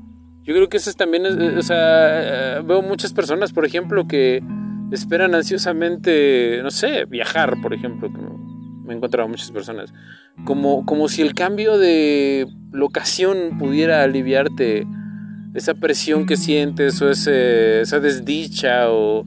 Yo 0.45 0.53
creo 0.53 0.69
que 0.69 0.77
eso 0.77 0.91
es 0.91 0.95
también, 0.95 1.25
o 1.25 1.61
sea, 1.63 2.57
eh, 2.57 2.61
veo 2.63 2.83
muchas 2.83 3.13
personas, 3.13 3.51
por 3.51 3.65
ejemplo, 3.65 4.07
que 4.07 4.43
esperan 4.91 5.33
ansiosamente, 5.33 6.59
no 6.61 6.69
sé, 6.69 7.05
viajar, 7.05 7.59
por 7.63 7.73
ejemplo, 7.73 8.11
me 8.11 8.93
he 8.93 8.97
encontrado 8.97 9.27
muchas 9.27 9.49
personas, 9.49 9.91
como, 10.45 10.85
como 10.85 11.09
si 11.09 11.23
el 11.23 11.33
cambio 11.33 11.79
de 11.79 12.47
locación 12.71 13.57
pudiera 13.57 14.03
aliviarte 14.03 14.85
esa 15.55 15.73
presión 15.73 16.27
que 16.27 16.37
sientes 16.37 17.01
o 17.01 17.09
ese, 17.09 17.81
esa 17.81 17.99
desdicha 17.99 18.91
o 18.91 19.25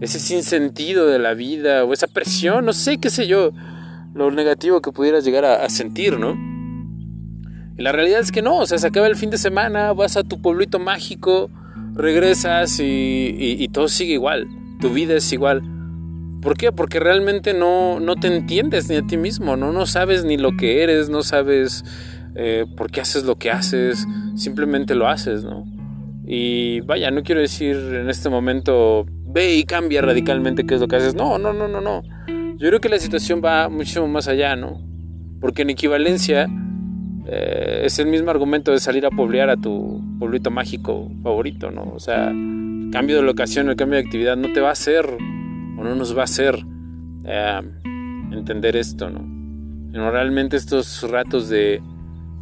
ese 0.00 0.18
sinsentido 0.18 1.08
de 1.08 1.18
la 1.18 1.34
vida 1.34 1.84
o 1.84 1.92
esa 1.92 2.06
presión, 2.06 2.64
no 2.64 2.72
sé, 2.72 2.96
qué 2.96 3.10
sé 3.10 3.26
yo, 3.26 3.52
lo 4.14 4.30
negativo 4.30 4.80
que 4.80 4.92
pudieras 4.92 5.26
llegar 5.26 5.44
a 5.44 5.68
sentir, 5.68 6.18
¿no? 6.18 6.47
Y 7.78 7.82
la 7.82 7.92
realidad 7.92 8.18
es 8.18 8.32
que 8.32 8.42
no, 8.42 8.56
o 8.56 8.66
sea, 8.66 8.76
se 8.76 8.88
acaba 8.88 9.06
el 9.06 9.14
fin 9.14 9.30
de 9.30 9.38
semana, 9.38 9.92
vas 9.92 10.16
a 10.16 10.24
tu 10.24 10.42
pueblito 10.42 10.80
mágico, 10.80 11.48
regresas 11.94 12.80
y, 12.80 13.68
todo 13.72 13.86
sigue 13.86 14.14
igual, 14.14 14.48
tu 14.80 14.90
vida 14.90 15.14
es 15.14 15.32
igual. 15.32 15.62
¿Por 16.42 16.56
qué? 16.56 16.72
Porque 16.72 16.98
realmente 16.98 17.54
no, 17.54 18.00
no 18.00 18.16
te 18.16 18.26
entiendes 18.26 18.88
ni 18.88 18.96
a 18.96 19.02
ti 19.02 19.16
mismo, 19.16 19.56
¿no? 19.56 19.72
no 19.72 19.86
sabes 19.86 20.24
ni 20.24 20.36
lo 20.36 20.56
que 20.56 20.82
eres, 20.82 21.08
no 21.08 21.22
sabes 21.22 21.84
eh, 22.34 22.66
por 22.76 22.90
qué 22.90 23.00
haces 23.00 23.22
lo 23.22 23.36
que 23.36 23.52
haces, 23.52 24.04
simplemente 24.34 24.96
lo 24.96 25.06
haces, 25.06 25.44
¿no? 25.44 25.64
Y 26.26 26.80
vaya, 26.80 27.12
no 27.12 27.22
quiero 27.22 27.40
decir 27.40 27.76
en 27.76 28.10
este 28.10 28.28
momento, 28.28 29.06
ve 29.08 29.54
y 29.54 29.62
cambia 29.62 30.02
radicalmente 30.02 30.66
qué 30.66 30.74
es 30.74 30.80
lo 30.80 30.88
que 30.88 30.96
haces. 30.96 31.14
No, 31.14 31.38
no, 31.38 31.52
no, 31.52 31.68
no, 31.68 31.80
no. 31.80 32.02
Yo 32.56 32.68
creo 32.68 32.80
que 32.80 32.88
la 32.88 32.98
situación 32.98 33.40
va 33.42 33.68
muchísimo 33.68 34.08
más 34.08 34.26
allá, 34.26 34.56
¿no? 34.56 34.80
Porque 35.40 35.62
en 35.62 35.70
equivalencia 35.70 36.48
eh, 37.30 37.82
es 37.84 37.98
el 37.98 38.06
mismo 38.06 38.30
argumento 38.30 38.72
de 38.72 38.80
salir 38.80 39.04
a 39.04 39.10
poblear 39.10 39.50
a 39.50 39.58
tu 39.58 40.00
pueblito 40.18 40.50
mágico 40.50 41.10
favorito, 41.22 41.70
¿no? 41.70 41.92
O 41.94 42.00
sea, 42.00 42.30
el 42.30 42.88
cambio 42.90 43.16
de 43.16 43.22
locación, 43.22 43.68
el 43.68 43.76
cambio 43.76 43.98
de 43.98 44.04
actividad 44.06 44.34
no 44.38 44.50
te 44.50 44.62
va 44.62 44.70
a 44.70 44.72
hacer 44.72 45.04
o 45.04 45.84
no 45.84 45.94
nos 45.94 46.16
va 46.16 46.22
a 46.22 46.24
hacer 46.24 46.58
eh, 47.26 47.60
entender 48.32 48.76
esto, 48.76 49.10
¿no? 49.10 49.38
realmente 50.10 50.56
estos 50.56 51.02
ratos 51.10 51.48
de, 51.48 51.82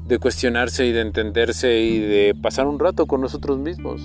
de 0.06 0.18
cuestionarse 0.18 0.86
y 0.86 0.92
de 0.92 1.00
entenderse 1.00 1.80
y 1.80 2.00
de 2.00 2.34
pasar 2.40 2.66
un 2.66 2.78
rato 2.78 3.06
con 3.06 3.22
nosotros 3.22 3.58
mismos, 3.58 4.02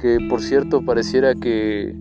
que 0.00 0.18
por 0.28 0.42
cierto 0.42 0.84
pareciera 0.84 1.34
que, 1.34 1.94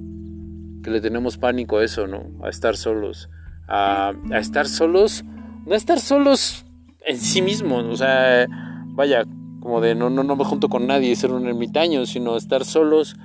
que 0.84 0.90
le 0.90 1.00
tenemos 1.00 1.38
pánico 1.38 1.78
a 1.78 1.84
eso, 1.84 2.08
¿no? 2.08 2.24
A 2.44 2.50
estar 2.50 2.76
solos, 2.78 3.30
a, 3.68 4.14
a 4.32 4.40
estar 4.40 4.68
solos, 4.68 5.24
no 5.68 5.74
a 5.74 5.78
estar 5.78 6.00
solos 6.00 6.66
en 7.06 7.18
sí 7.18 7.42
mismos, 7.42 7.86
o 7.86 7.98
sea, 7.98 8.48
vaya, 8.88 9.24
como 9.60 9.82
de 9.82 9.96
no, 9.96 10.10
no, 10.10 10.24
no 10.24 10.36
me 10.36 10.44
junto 10.44 10.70
con 10.70 10.88
nadie 10.88 11.16
ser 11.16 11.32
un 11.32 11.48
ermitaño, 11.48 12.06
sino 12.06 12.36
estar 12.36 12.66
solos 12.66 13.16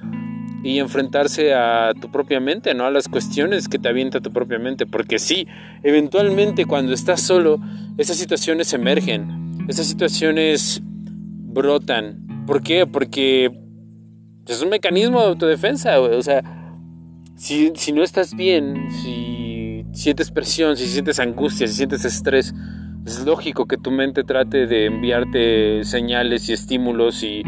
y 0.63 0.79
enfrentarse 0.79 1.55
a 1.55 1.93
tu 2.01 2.11
propia 2.11 2.41
mente, 2.41 2.75
¿no? 2.75 2.87
A 2.87 2.91
las 2.91 3.09
cuestiones 3.09 3.69
que 3.69 3.79
te 3.79 3.89
avienta 3.89 4.21
tu 4.21 4.33
propia 4.33 4.59
mente. 4.59 4.85
Porque 4.85 5.19
sí, 5.19 5.47
eventualmente 5.83 6.65
cuando 6.65 6.93
estás 6.93 7.21
solo, 7.21 7.61
esas 7.99 8.17
situaciones 8.17 8.73
emergen, 8.73 9.67
esas 9.69 9.87
situaciones 9.87 10.83
brotan. 10.83 12.45
¿Por 12.47 12.63
qué? 12.63 12.87
Porque 12.87 13.51
es 14.47 14.63
un 14.63 14.71
mecanismo 14.71 15.21
de 15.21 15.29
autodefensa, 15.29 16.01
O 16.01 16.23
sea, 16.23 16.43
si, 17.37 17.73
si 17.77 17.93
no 17.93 18.03
estás 18.03 18.35
bien, 18.35 18.89
si 19.03 19.85
sientes 19.93 20.31
presión, 20.31 20.77
si 20.77 20.87
sientes 20.87 21.21
angustia, 21.21 21.67
si 21.69 21.75
sientes 21.75 22.05
estrés, 22.05 22.53
es 23.07 23.25
lógico 23.25 23.67
que 23.67 23.77
tu 23.77 23.91
mente 23.91 24.25
trate 24.25 24.67
de 24.67 24.87
enviarte 24.87 25.85
señales 25.85 26.49
y 26.49 26.53
estímulos 26.53 27.23
y 27.23 27.43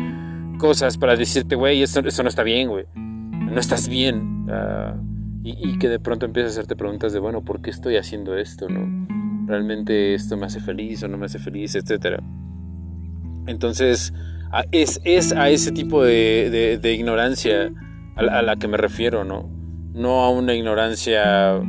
cosas 0.58 0.96
para 0.96 1.16
decirte, 1.16 1.56
güey, 1.56 1.82
eso, 1.82 2.00
no 2.00 2.28
está 2.28 2.44
bien, 2.44 2.68
güey. 2.68 2.84
No 2.94 3.58
estás 3.58 3.88
bien. 3.88 4.46
Ah, 4.50 4.94
y, 5.42 5.78
que 5.78 5.88
de 5.88 5.98
pronto 5.98 6.26
empieces 6.26 6.52
a 6.52 6.60
hacerte 6.60 6.76
preguntas 6.76 7.12
de, 7.12 7.18
bueno, 7.18 7.42
¿por 7.42 7.60
qué 7.60 7.70
estoy 7.70 7.96
haciendo 7.96 8.36
esto? 8.36 8.68
¿No? 8.68 9.08
¿Realmente 9.46 10.14
esto 10.14 10.36
me 10.36 10.46
hace 10.46 10.60
feliz 10.60 11.02
o 11.02 11.08
no 11.08 11.18
me 11.18 11.26
hace 11.26 11.38
feliz? 11.38 11.74
Etcétera. 11.74 12.22
Entonces, 13.46 14.12
es, 14.72 15.00
es 15.04 15.32
a 15.32 15.50
ese 15.50 15.72
tipo 15.72 16.04
de, 16.04 16.80
ignorancia 16.84 17.72
a 18.16 18.42
la, 18.42 18.56
que 18.56 18.68
me 18.68 18.76
refiero, 18.76 19.24
¿no? 19.24 19.48
No 19.92 20.20
a 20.20 20.30
una 20.30 20.54
ignorancia, 20.54 21.60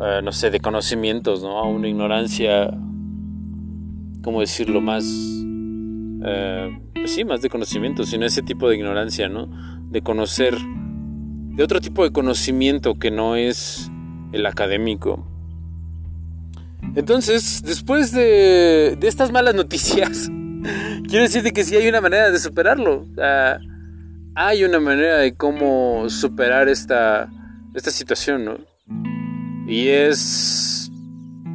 ah, 0.00 0.20
no 0.22 0.32
sé, 0.32 0.50
de 0.50 0.60
conocimientos, 0.60 1.42
¿no? 1.42 1.58
A 1.58 1.68
una 1.68 1.88
ignorancia, 1.88 2.70
¿cómo 4.22 4.40
decirlo? 4.40 4.80
Más... 4.80 5.04
Eh, 6.26 6.78
pues 6.94 7.12
sí, 7.12 7.24
más 7.24 7.42
de 7.42 7.50
conocimiento, 7.50 8.04
sino 8.04 8.24
ese 8.24 8.42
tipo 8.42 8.68
de 8.68 8.76
ignorancia, 8.76 9.28
¿no? 9.28 9.48
De 9.90 10.00
conocer, 10.02 10.56
de 10.56 11.62
otro 11.62 11.80
tipo 11.80 12.02
de 12.02 12.12
conocimiento 12.12 12.94
que 12.94 13.10
no 13.10 13.36
es 13.36 13.90
el 14.32 14.46
académico. 14.46 15.26
Entonces, 16.96 17.62
después 17.64 18.12
de, 18.12 18.96
de 18.98 19.08
estas 19.08 19.32
malas 19.32 19.54
noticias, 19.54 20.30
quiero 21.08 21.24
decirte 21.24 21.52
que 21.52 21.64
sí 21.64 21.76
hay 21.76 21.88
una 21.88 22.00
manera 22.00 22.30
de 22.30 22.38
superarlo. 22.38 23.06
hay 24.34 24.64
una 24.64 24.80
manera 24.80 25.18
de 25.18 25.34
cómo 25.34 26.08
superar 26.08 26.68
esta, 26.68 27.30
esta 27.74 27.90
situación, 27.90 28.44
¿no? 28.44 28.73
Y 29.66 29.88
es 29.88 30.90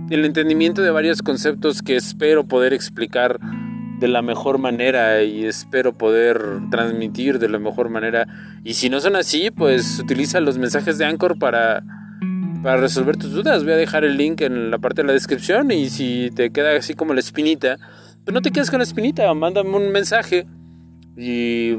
el 0.10 0.26
entendimiento 0.26 0.82
de 0.82 0.92
varios 0.92 1.22
conceptos 1.22 1.82
que 1.82 1.96
espero 1.96 2.48
poder 2.48 2.74
explicar 2.74 3.40
de 4.00 4.08
la 4.08 4.22
mejor 4.22 4.58
manera 4.58 5.24
y 5.24 5.46
espero 5.46 5.94
poder 5.94 6.42
transmitir 6.72 7.38
de 7.38 7.50
la 7.50 7.60
mejor 7.60 7.90
manera. 7.90 8.28
Y 8.64 8.74
si 8.74 8.90
no 8.90 9.00
son 9.00 9.16
así, 9.16 9.52
pues 9.52 10.00
utiliza 10.00 10.40
los 10.40 10.58
mensajes 10.58 10.98
de 10.98 11.06
Anchor 11.06 11.38
para, 11.38 11.84
para 12.64 12.78
resolver 12.78 13.18
tus 13.18 13.34
dudas. 13.34 13.64
Voy 13.64 13.74
a 13.74 13.78
dejar 13.78 14.06
el 14.06 14.18
link 14.18 14.42
en 14.42 14.72
la 14.72 14.80
parte 14.80 15.02
de 15.02 15.08
la 15.08 15.14
descripción 15.14 15.72
y 15.72 15.90
si 15.90 16.30
te 16.34 16.52
queda 16.52 16.76
así 16.76 16.96
como 16.96 17.14
la 17.14 17.20
espinita, 17.20 17.78
pues 18.24 18.34
no 18.34 18.42
te 18.42 18.52
quedes 18.52 18.70
con 18.70 18.80
la 18.80 18.86
espinita, 18.86 19.32
mándame 19.34 19.76
un 19.76 19.92
mensaje 19.92 20.48
y, 21.18 21.76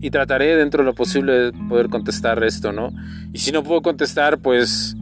y 0.00 0.10
trataré 0.10 0.56
dentro 0.56 0.82
de 0.82 0.86
lo 0.86 0.94
posible 0.94 1.32
de 1.32 1.52
poder 1.68 1.88
contestar 1.88 2.42
esto, 2.42 2.72
¿no? 2.72 2.92
Y 3.32 3.38
si 3.38 3.52
no 3.52 3.62
puedo 3.62 3.82
contestar, 3.82 4.38
pues 4.38 4.96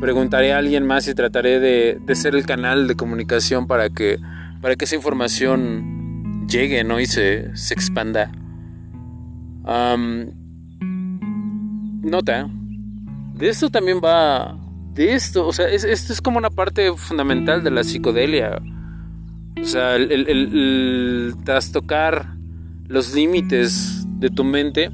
preguntaré 0.00 0.52
a 0.52 0.58
alguien 0.58 0.86
más 0.86 1.08
y 1.08 1.14
trataré 1.14 1.60
de, 1.60 1.98
de 2.04 2.14
ser 2.14 2.34
el 2.34 2.44
canal 2.44 2.86
de 2.88 2.94
comunicación 2.94 3.66
para 3.66 3.88
que 3.88 4.18
para 4.64 4.76
que 4.76 4.86
esa 4.86 4.96
información 4.96 6.46
llegue 6.48 6.82
¿no? 6.84 6.98
y 6.98 7.04
se, 7.04 7.50
expanda. 7.70 8.32
nota, 12.02 12.48
de 13.34 13.48
esto 13.48 13.68
también 13.68 14.00
va, 14.02 14.56
de 14.94 15.12
esto, 15.14 15.46
o 15.46 15.52
sea, 15.52 15.68
esto 15.68 16.14
es 16.14 16.22
como 16.22 16.38
una 16.38 16.48
parte 16.48 16.96
fundamental 16.96 17.62
de 17.62 17.70
la 17.70 17.84
psicodelia. 17.84 18.58
O 19.60 19.64
sea, 19.64 19.96
el, 19.96 20.10
el, 20.10 21.34
trastocar 21.44 22.34
los 22.88 23.14
límites 23.14 24.03
de 24.24 24.30
tu 24.30 24.42
mente 24.42 24.90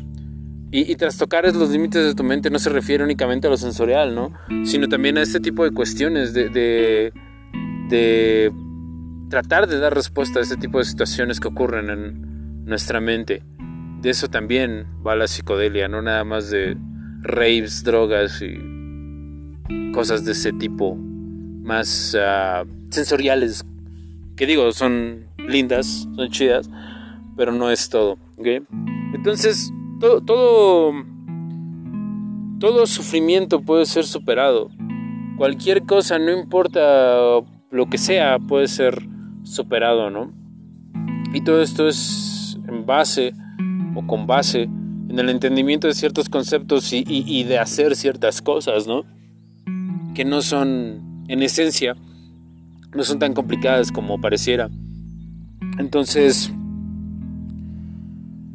y, 0.73 0.91
y, 0.91 0.97
trastocar 0.97 1.45
los 1.55 1.71
límites 1.71 2.05
de 2.05 2.15
tu 2.17 2.25
mente 2.25 2.51
no 2.51 2.59
se 2.59 2.69
refiere 2.69 3.05
únicamente 3.05 3.47
a 3.47 3.51
lo 3.51 3.57
sensorial, 3.57 4.13
¿no? 4.13 4.33
Sino 4.65 4.89
también 4.89 5.19
a 5.19 5.23
este 5.23 5.39
tipo 5.39 5.63
de 5.63 5.71
cuestiones 5.71 6.35
de, 6.35 6.49
de, 6.49 7.13
de 7.89 8.53
tratar 9.29 9.69
de 9.69 9.79
dar 9.79 9.95
respuesta 9.95 10.41
a 10.41 10.43
este 10.43 10.57
tipo 10.57 10.79
de 10.79 10.85
situaciones 10.85 11.39
que 11.39 11.47
ocurren 11.47 11.91
en 11.91 12.65
nuestra 12.65 13.01
mente. 13.01 13.45
De 14.01 14.11
eso 14.11 14.27
también 14.29 14.87
va 15.07 15.15
la 15.15 15.29
psicodelia, 15.29 15.87
no 15.87 16.03
nada 16.03 16.25
más 16.25 16.51
de 16.51 16.77
raves, 17.23 17.85
drogas 17.85 18.43
y 18.43 19.93
cosas 19.93 20.25
de 20.25 20.33
ese 20.33 20.53
tipo 20.53 20.97
más 20.97 22.17
ah, 22.21 22.65
sensoriales, 22.91 23.65
que 24.37 24.47
digo, 24.47 24.73
son 24.73 25.27
lindas, 25.39 26.09
son 26.17 26.31
chidas, 26.31 26.69
pero 27.37 27.53
no 27.53 27.71
es 27.71 27.89
todo. 27.89 28.19
Entonces, 29.15 29.73
todo, 29.99 30.21
todo, 30.23 30.93
todo 32.59 32.87
sufrimiento 32.87 33.61
puede 33.61 33.87
ser 33.87 34.05
superado. 34.05 34.71
Cualquier 35.37 35.85
cosa, 35.85 36.19
no 36.19 36.33
importa 36.33 37.41
lo 37.71 37.87
que 37.89 37.99
sea, 37.99 38.39
puede 38.39 38.69
ser 38.69 39.07
superado, 39.43 40.11
¿no? 40.11 40.33
Y 41.33 41.43
todo 41.43 41.63
esto 41.63 41.89
es 41.89 42.59
en 42.69 42.87
base 42.87 43.33
o 43.95 44.07
con 44.07 44.27
base 44.27 44.69
en 45.11 45.19
el 45.19 45.29
entendimiento 45.29 45.89
de 45.89 45.95
ciertos 45.95 46.29
conceptos 46.29 46.93
y, 46.93 47.43
de 47.45 47.59
hacer 47.59 47.97
ciertas 47.97 48.41
cosas, 48.41 48.87
¿no? 48.87 49.05
Que 50.15 50.25
no 50.25 50.41
son, 50.41 51.25
en 51.27 51.43
esencia, 51.43 51.97
no 52.95 53.03
son 53.03 53.19
tan 53.19 53.35
complicadas 53.35 53.91
como 53.91 54.21
pareciera. 54.21 54.71
Entonces, 55.79 56.53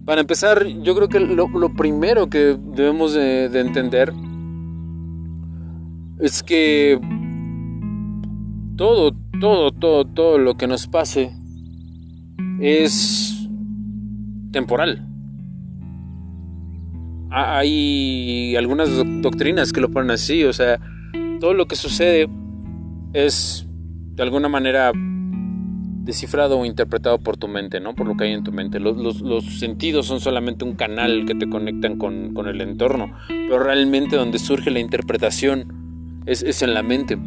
para 0.05 0.21
empezar, 0.21 0.65
yo 0.65 0.95
creo 0.95 1.09
que 1.09 1.19
lo, 1.19 1.73
primero 1.75 2.29
que 2.29 2.57
debemos 2.59 3.13
de 3.13 3.59
entender 3.59 4.13
es 6.19 6.43
que 6.43 6.99
todo, 8.75 9.13
todo, 9.39 9.71
todo, 9.71 10.05
todo 10.05 10.37
lo 10.37 10.55
que 10.55 10.67
nos 10.67 10.87
pase 10.87 11.31
es 12.59 13.49
temporal. 14.51 15.07
Hay 17.29 18.55
algunas 18.55 18.89
doctrinas 19.21 19.73
que 19.73 19.81
lo 19.81 19.91
ponen 19.91 20.11
así, 20.11 20.43
o 20.45 20.53
sea, 20.53 20.79
todo 21.39 21.53
lo 21.53 21.67
que 21.67 21.75
sucede 21.75 22.29
es 23.13 23.67
de 24.15 24.23
alguna 24.23 24.47
manera 24.47 24.93
descifrado 26.05 26.59
o 26.59 26.65
interpretado 26.65 27.19
por 27.19 27.35
tu 27.35 27.47
mente, 27.47 27.79
¿no? 27.79 27.95
Por 27.95 28.07
lo 28.07 28.15
que 28.15 28.25
hay 28.25 28.33
en 28.33 28.43
tu 28.43 28.51
mente. 28.51 28.79
Los, 28.79 29.17
sentidos 29.59 30.05
son 30.05 30.19
solamente 30.19 30.63
un 30.63 30.75
canal 30.75 31.25
que 31.25 31.35
te 31.35 31.49
conectan 31.49 31.97
con, 31.97 32.47
el 32.47 32.61
entorno, 32.61 33.11
pero 33.27 33.59
realmente 33.59 34.15
donde 34.15 34.39
surge 34.39 34.71
la 34.71 34.79
interpretación 34.79 36.23
es 36.25 36.61
en 36.61 36.73
la 36.73 36.83
mente. 36.83 37.17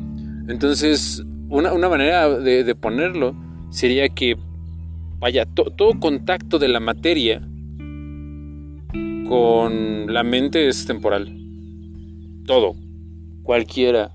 Entonces, 0.49 1.23
una, 1.51 1.89
manera 1.89 2.29
de, 2.29 2.75
ponerlo 2.75 3.35
sería 3.71 4.09
que, 4.09 4.37
vaya, 5.19 5.47
todo 5.47 5.99
contacto 5.99 6.59
de 6.59 6.69
la 6.69 6.81
materia 6.81 7.41
con 9.29 10.13
la 10.13 10.23
mente 10.25 10.69
es 10.69 10.87
temporal. 10.87 11.35
Todo, 12.47 12.75
cualquiera. 13.43 14.11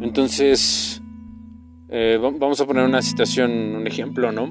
Entonces, 0.00 1.02
eh, 1.88 2.18
vamos 2.20 2.60
a 2.60 2.66
poner 2.66 2.84
una 2.84 3.02
situación, 3.02 3.50
un 3.50 3.86
ejemplo, 3.86 4.32
¿no? 4.32 4.50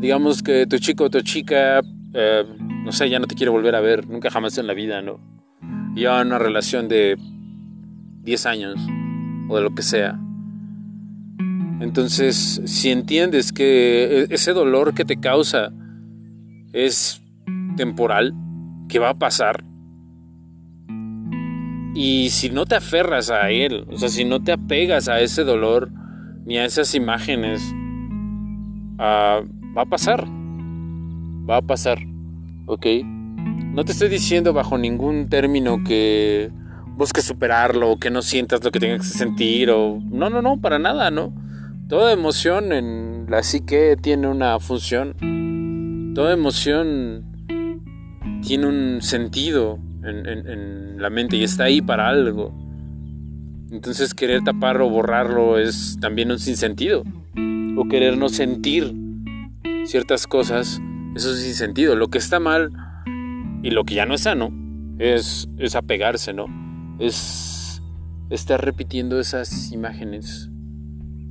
Digamos 0.00 0.42
que 0.42 0.66
tu 0.66 0.78
chico 0.78 1.04
o 1.04 1.10
tu 1.10 1.20
chica, 1.22 1.80
eh, 2.12 2.44
no 2.84 2.92
sé, 2.92 3.08
ya 3.08 3.18
no 3.18 3.26
te 3.26 3.34
quiere 3.34 3.50
volver 3.50 3.74
a 3.74 3.80
ver, 3.80 4.08
nunca 4.08 4.30
jamás 4.30 4.58
en 4.58 4.66
la 4.66 4.74
vida, 4.74 5.00
¿no? 5.02 5.20
Lleva 5.94 6.22
una 6.22 6.38
relación 6.38 6.88
de 6.88 7.16
10 8.22 8.46
años 8.46 8.74
o 9.48 9.56
de 9.56 9.62
lo 9.62 9.74
que 9.74 9.82
sea. 9.82 10.18
Entonces, 11.80 12.62
si 12.64 12.90
entiendes 12.90 13.52
que 13.52 14.22
e-, 14.22 14.34
ese 14.34 14.52
dolor 14.52 14.94
que 14.94 15.04
te 15.04 15.18
causa 15.20 15.72
es 16.72 17.22
temporal, 17.76 18.34
que 18.88 18.98
va 18.98 19.10
a 19.10 19.18
pasar, 19.18 19.64
y 21.94 22.30
si 22.30 22.50
no 22.50 22.66
te 22.66 22.74
aferras 22.74 23.30
a 23.30 23.50
él, 23.50 23.86
o 23.88 23.96
sea, 23.96 24.08
si 24.08 24.24
no 24.24 24.42
te 24.42 24.52
apegas 24.52 25.08
a 25.08 25.20
ese 25.20 25.44
dolor 25.44 25.90
ni 26.44 26.58
a 26.58 26.64
esas 26.64 26.94
imágenes, 26.94 27.62
ah, 28.98 29.42
va 29.76 29.82
a 29.82 29.86
pasar. 29.86 30.26
Va 31.48 31.58
a 31.58 31.62
pasar. 31.62 31.98
¿Ok? 32.66 32.86
No 33.72 33.84
te 33.84 33.92
estoy 33.92 34.08
diciendo 34.08 34.52
bajo 34.52 34.76
ningún 34.76 35.28
término 35.28 35.84
que 35.84 36.50
busques 36.96 37.24
superarlo 37.24 37.92
o 37.92 37.98
que 37.98 38.10
no 38.10 38.22
sientas 38.22 38.64
lo 38.64 38.72
que 38.72 38.80
tengas 38.80 39.12
que 39.12 39.18
sentir 39.18 39.70
o... 39.70 40.00
No, 40.10 40.30
no, 40.30 40.42
no, 40.42 40.60
para 40.60 40.78
nada, 40.78 41.10
¿no? 41.10 41.32
Toda 41.88 42.12
emoción 42.12 42.72
en 42.72 43.26
la 43.28 43.42
psique 43.42 43.96
tiene 44.00 44.26
una 44.26 44.58
función. 44.58 46.12
Toda 46.14 46.32
emoción 46.32 47.24
tiene 48.42 48.66
un 48.66 49.02
sentido 49.02 49.78
en, 50.04 51.00
la 51.00 51.10
mente 51.10 51.36
y 51.36 51.44
está 51.44 51.64
ahí 51.64 51.82
para 51.82 52.08
algo. 52.08 52.54
Entonces 53.70 54.14
querer 54.14 54.42
taparlo 54.42 54.86
o 54.86 54.90
borrarlo 54.90 55.58
es 55.58 55.98
también 56.00 56.30
un 56.30 56.38
sinsentido. 56.38 57.02
O 57.76 57.88
querer 57.88 58.16
no 58.16 58.28
sentir 58.28 58.94
ciertas 59.84 60.26
cosas, 60.26 60.80
eso 61.16 61.32
es 61.32 61.40
sinsentido. 61.40 61.96
Lo 61.96 62.08
que 62.08 62.18
está 62.18 62.38
mal 62.38 62.70
y 63.62 63.70
lo 63.70 63.84
que 63.84 63.94
ya 63.94 64.06
no 64.06 64.14
es 64.14 64.22
sano 64.22 64.52
es, 64.98 65.48
es 65.58 65.74
apegarse, 65.74 66.32
¿no? 66.32 66.46
Es 67.00 67.82
estar 68.30 68.64
repitiendo 68.64 69.18
esas 69.18 69.72
imágenes 69.72 70.50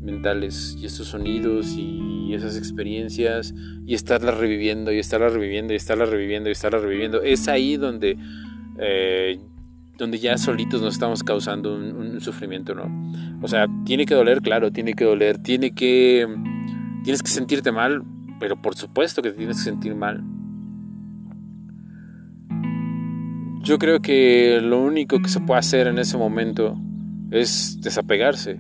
mentales 0.01 0.75
y 0.79 0.85
esos 0.85 1.07
sonidos 1.07 1.75
y 1.77 2.33
esas 2.33 2.57
experiencias 2.57 3.53
y 3.85 3.93
estarlas 3.93 4.37
reviviendo 4.37 4.91
y 4.91 4.99
estarlas 4.99 5.33
reviviendo 5.33 5.73
y 5.73 5.77
estarlas 5.77 6.09
reviviendo 6.09 6.49
y 6.49 6.51
estarlas 6.51 6.81
reviviendo. 6.81 7.21
Es 7.21 7.47
ahí 7.47 7.77
donde 7.77 8.17
eh, 8.77 9.39
donde 9.97 10.19
ya 10.19 10.37
solitos 10.37 10.81
nos 10.81 10.93
estamos 10.93 11.23
causando 11.23 11.75
un, 11.75 12.19
sufrimiento, 12.21 12.73
¿no? 12.73 12.89
O 13.41 13.47
sea, 13.47 13.67
tiene 13.85 14.05
que 14.05 14.15
doler, 14.15 14.41
claro, 14.41 14.71
tiene 14.71 14.93
que 14.93 15.05
doler, 15.05 15.37
tiene 15.37 15.71
que... 15.71 16.27
Tienes 17.03 17.21
que 17.21 17.29
sentirte 17.29 17.71
mal, 17.73 18.01
pero 18.39 18.61
por 18.61 18.75
supuesto 18.75 19.21
que 19.21 19.31
tienes 19.31 19.57
que 19.57 19.63
sentir 19.63 19.93
mal. 19.93 20.23
Yo 23.61 23.77
creo 23.77 24.01
que 24.01 24.59
lo 24.61 24.81
único 24.81 25.21
que 25.21 25.29
se 25.29 25.41
puede 25.41 25.59
hacer 25.59 25.87
en 25.87 25.97
ese 25.97 26.17
momento 26.17 26.77
es 27.31 27.79
desapegarse. 27.81 28.59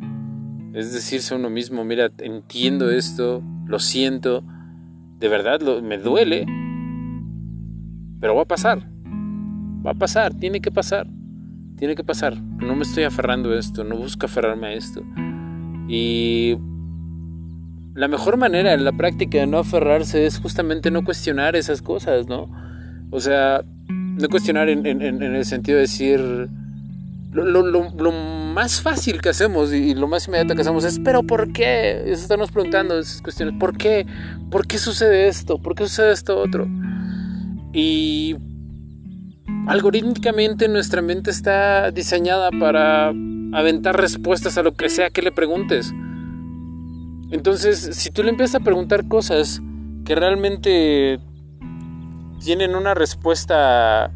Es 0.73 0.93
decirse 0.93 1.33
a 1.33 1.37
uno 1.37 1.49
mismo, 1.49 1.85
mira, 1.85 2.09
entiendo 2.17 2.89
esto, 2.89 3.43
lo 3.67 3.79
siento, 3.79 4.43
de 5.19 5.27
verdad 5.27 5.61
me 5.81 5.97
duele, 5.97 6.45
pero 8.19 8.35
va 8.35 8.43
a 8.43 8.47
pasar. 8.47 8.92
Va 9.85 9.91
a 9.91 9.95
pasar, 9.95 10.33
tiene 10.33 10.61
que 10.61 10.71
pasar. 10.71 11.07
Tiene 11.77 11.95
que 11.95 12.03
pasar. 12.03 12.41
No 12.41 12.75
me 12.75 12.83
estoy 12.83 13.03
aferrando 13.03 13.51
a 13.51 13.59
esto, 13.59 13.83
no 13.83 13.97
busco 13.97 14.25
aferrarme 14.25 14.67
a 14.67 14.73
esto. 14.73 15.03
Y 15.89 16.57
la 17.93 18.07
mejor 18.07 18.37
manera 18.37 18.73
en 18.73 18.85
la 18.85 18.91
práctica 18.91 19.39
de 19.39 19.47
no 19.47 19.57
aferrarse 19.59 20.25
es 20.25 20.39
justamente 20.39 20.91
no 20.91 21.03
cuestionar 21.03 21.55
esas 21.55 21.81
cosas, 21.81 22.27
¿no? 22.27 22.49
O 23.11 23.19
sea, 23.19 23.63
no 23.89 24.29
cuestionar 24.29 24.69
en, 24.69 24.85
el 24.85 25.45
sentido 25.45 25.77
de 25.77 25.81
decir... 25.81 26.49
Lo, 27.33 28.11
más 28.53 28.79
fácil 28.81 29.19
que 29.19 29.29
hacemos 29.29 29.73
y, 29.73 29.95
lo 29.95 30.07
más 30.07 30.27
inmediato 30.27 30.53
que 30.53 30.61
hacemos 30.61 30.85
es, 30.85 30.99
pero 30.99 31.23
¿por 31.23 31.51
qué? 31.51 32.03
Eso 32.05 32.21
estamos 32.21 32.51
preguntando 32.51 32.99
esas 32.99 33.23
cuestiones. 33.23 33.55
¿Por 33.59 33.75
qué? 33.75 34.05
¿Por 34.51 34.67
qué 34.67 34.77
sucede 34.77 35.27
esto? 35.27 35.57
¿Por 35.57 35.73
qué 35.73 35.85
sucede 35.87 36.11
esto 36.11 36.37
otro? 36.37 36.67
Y 37.73 38.35
algorítmicamente 39.67 40.67
nuestra 40.67 41.01
mente 41.01 41.31
está 41.31 41.91
diseñada 41.91 42.51
para 42.51 43.09
aventar 43.53 43.99
respuestas 43.99 44.57
a 44.57 44.63
lo 44.63 44.73
que 44.73 44.89
sea 44.89 45.09
que 45.09 45.21
le 45.21 45.31
preguntes. 45.31 45.93
Entonces, 47.31 47.79
si 47.93 48.11
tú 48.11 48.23
le 48.23 48.29
empiezas 48.29 48.61
a 48.61 48.63
preguntar 48.63 49.07
cosas 49.07 49.61
que 50.05 50.15
realmente 50.15 51.19
tienen 52.43 52.75
una 52.75 52.93
respuesta, 52.93 54.11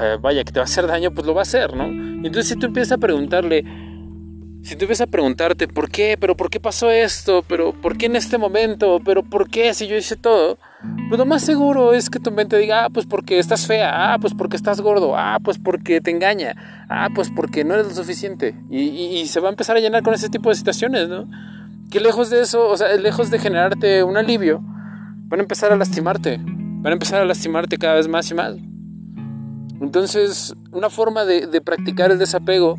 eh, 0.00 0.18
vaya, 0.20 0.44
que 0.44 0.52
te 0.52 0.60
va 0.60 0.64
a 0.64 0.64
hacer 0.64 0.86
daño, 0.86 1.12
pues 1.12 1.26
lo 1.26 1.34
va 1.34 1.40
a 1.40 1.42
hacer, 1.42 1.74
¿no? 1.74 1.84
Entonces, 1.84 2.48
si 2.48 2.56
tú 2.56 2.66
empiezas 2.66 2.92
a 2.92 2.98
preguntarle, 2.98 3.64
si 4.62 4.76
tú 4.76 4.84
empiezas 4.84 5.08
a 5.08 5.10
preguntarte, 5.10 5.66
¿por 5.66 5.90
qué? 5.90 6.16
¿Pero 6.20 6.36
por 6.36 6.50
qué 6.50 6.60
pasó 6.60 6.90
esto? 6.90 7.42
¿Pero 7.48 7.72
por 7.72 7.96
qué 7.96 8.06
en 8.06 8.16
este 8.16 8.38
momento? 8.38 9.00
¿Pero 9.04 9.22
por 9.22 9.48
qué 9.50 9.74
si 9.74 9.88
yo 9.88 9.96
hice 9.96 10.16
todo? 10.16 10.58
Pues 11.08 11.18
lo 11.18 11.26
más 11.26 11.42
seguro 11.42 11.92
es 11.92 12.10
que 12.10 12.18
tu 12.18 12.30
mente 12.30 12.56
diga, 12.58 12.86
ah, 12.86 12.90
pues 12.90 13.06
porque 13.06 13.38
estás 13.38 13.66
fea, 13.66 14.14
ah, 14.14 14.18
pues 14.18 14.34
porque 14.34 14.56
estás 14.56 14.80
gordo, 14.80 15.16
ah, 15.16 15.38
pues 15.42 15.58
porque 15.58 16.00
te 16.00 16.10
engaña, 16.10 16.54
ah, 16.88 17.08
pues 17.14 17.30
porque 17.30 17.64
no 17.64 17.74
eres 17.74 17.88
lo 17.88 17.94
suficiente. 17.94 18.54
Y, 18.70 19.26
se 19.26 19.40
va 19.40 19.48
a 19.48 19.50
empezar 19.50 19.76
a 19.76 19.80
llenar 19.80 20.02
con 20.02 20.14
ese 20.14 20.28
tipo 20.28 20.48
de 20.48 20.54
situaciones, 20.54 21.08
¿no? 21.08 21.28
Que 21.90 22.00
lejos 22.00 22.30
de 22.30 22.40
eso, 22.40 22.68
o 22.68 22.76
sea, 22.76 22.96
lejos 22.96 23.30
de 23.30 23.38
generarte 23.38 24.02
un 24.02 24.16
alivio, 24.16 24.60
van 25.28 25.40
a 25.40 25.42
empezar 25.42 25.72
a 25.72 25.76
lastimarte, 25.76 26.38
van 26.38 26.86
a 26.86 26.92
empezar 26.92 27.20
a 27.20 27.24
lastimarte 27.24 27.78
cada 27.78 27.94
vez 27.94 28.08
más 28.08 28.30
y 28.30 28.34
más. 28.34 28.56
Entonces, 29.80 30.54
una 30.70 30.90
forma 30.90 31.24
de, 31.24 31.60
practicar 31.60 32.10
el 32.10 32.18
desapego 32.18 32.78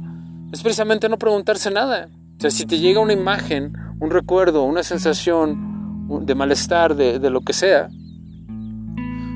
es 0.51 0.61
precisamente 0.61 1.09
no 1.09 1.17
preguntarse 1.17 1.69
nada. 1.69 2.09
O 2.37 2.41
sea, 2.41 2.49
si 2.49 2.65
te 2.65 2.79
llega 2.79 2.99
una 2.99 3.13
imagen, 3.13 3.73
un 3.99 4.09
recuerdo, 4.09 4.63
una 4.63 4.83
sensación, 4.83 5.72
de 6.21 6.35
malestar, 6.35 6.95
de, 6.95 7.29
lo 7.29 7.41
que 7.41 7.53
sea, 7.53 7.89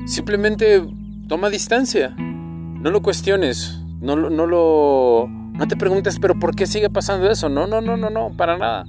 simplemente 0.06 0.82
toma 1.28 1.50
distancia, 1.50 2.14
no 2.16 2.90
lo 2.90 3.02
cuestiones, 3.02 3.80
no, 4.00 4.16
no 4.16 4.46
lo... 4.46 5.28
No 5.28 5.66
te 5.66 5.76
preguntes, 5.76 6.20
pero 6.20 6.38
¿por 6.38 6.54
qué 6.54 6.66
sigue 6.66 6.88
pasando 6.88 7.28
eso? 7.28 7.48
No, 7.48 7.66
no, 7.66 7.80
no, 7.80 7.96
no, 7.96 8.10
no, 8.10 8.36
para 8.36 8.56
nada. 8.56 8.86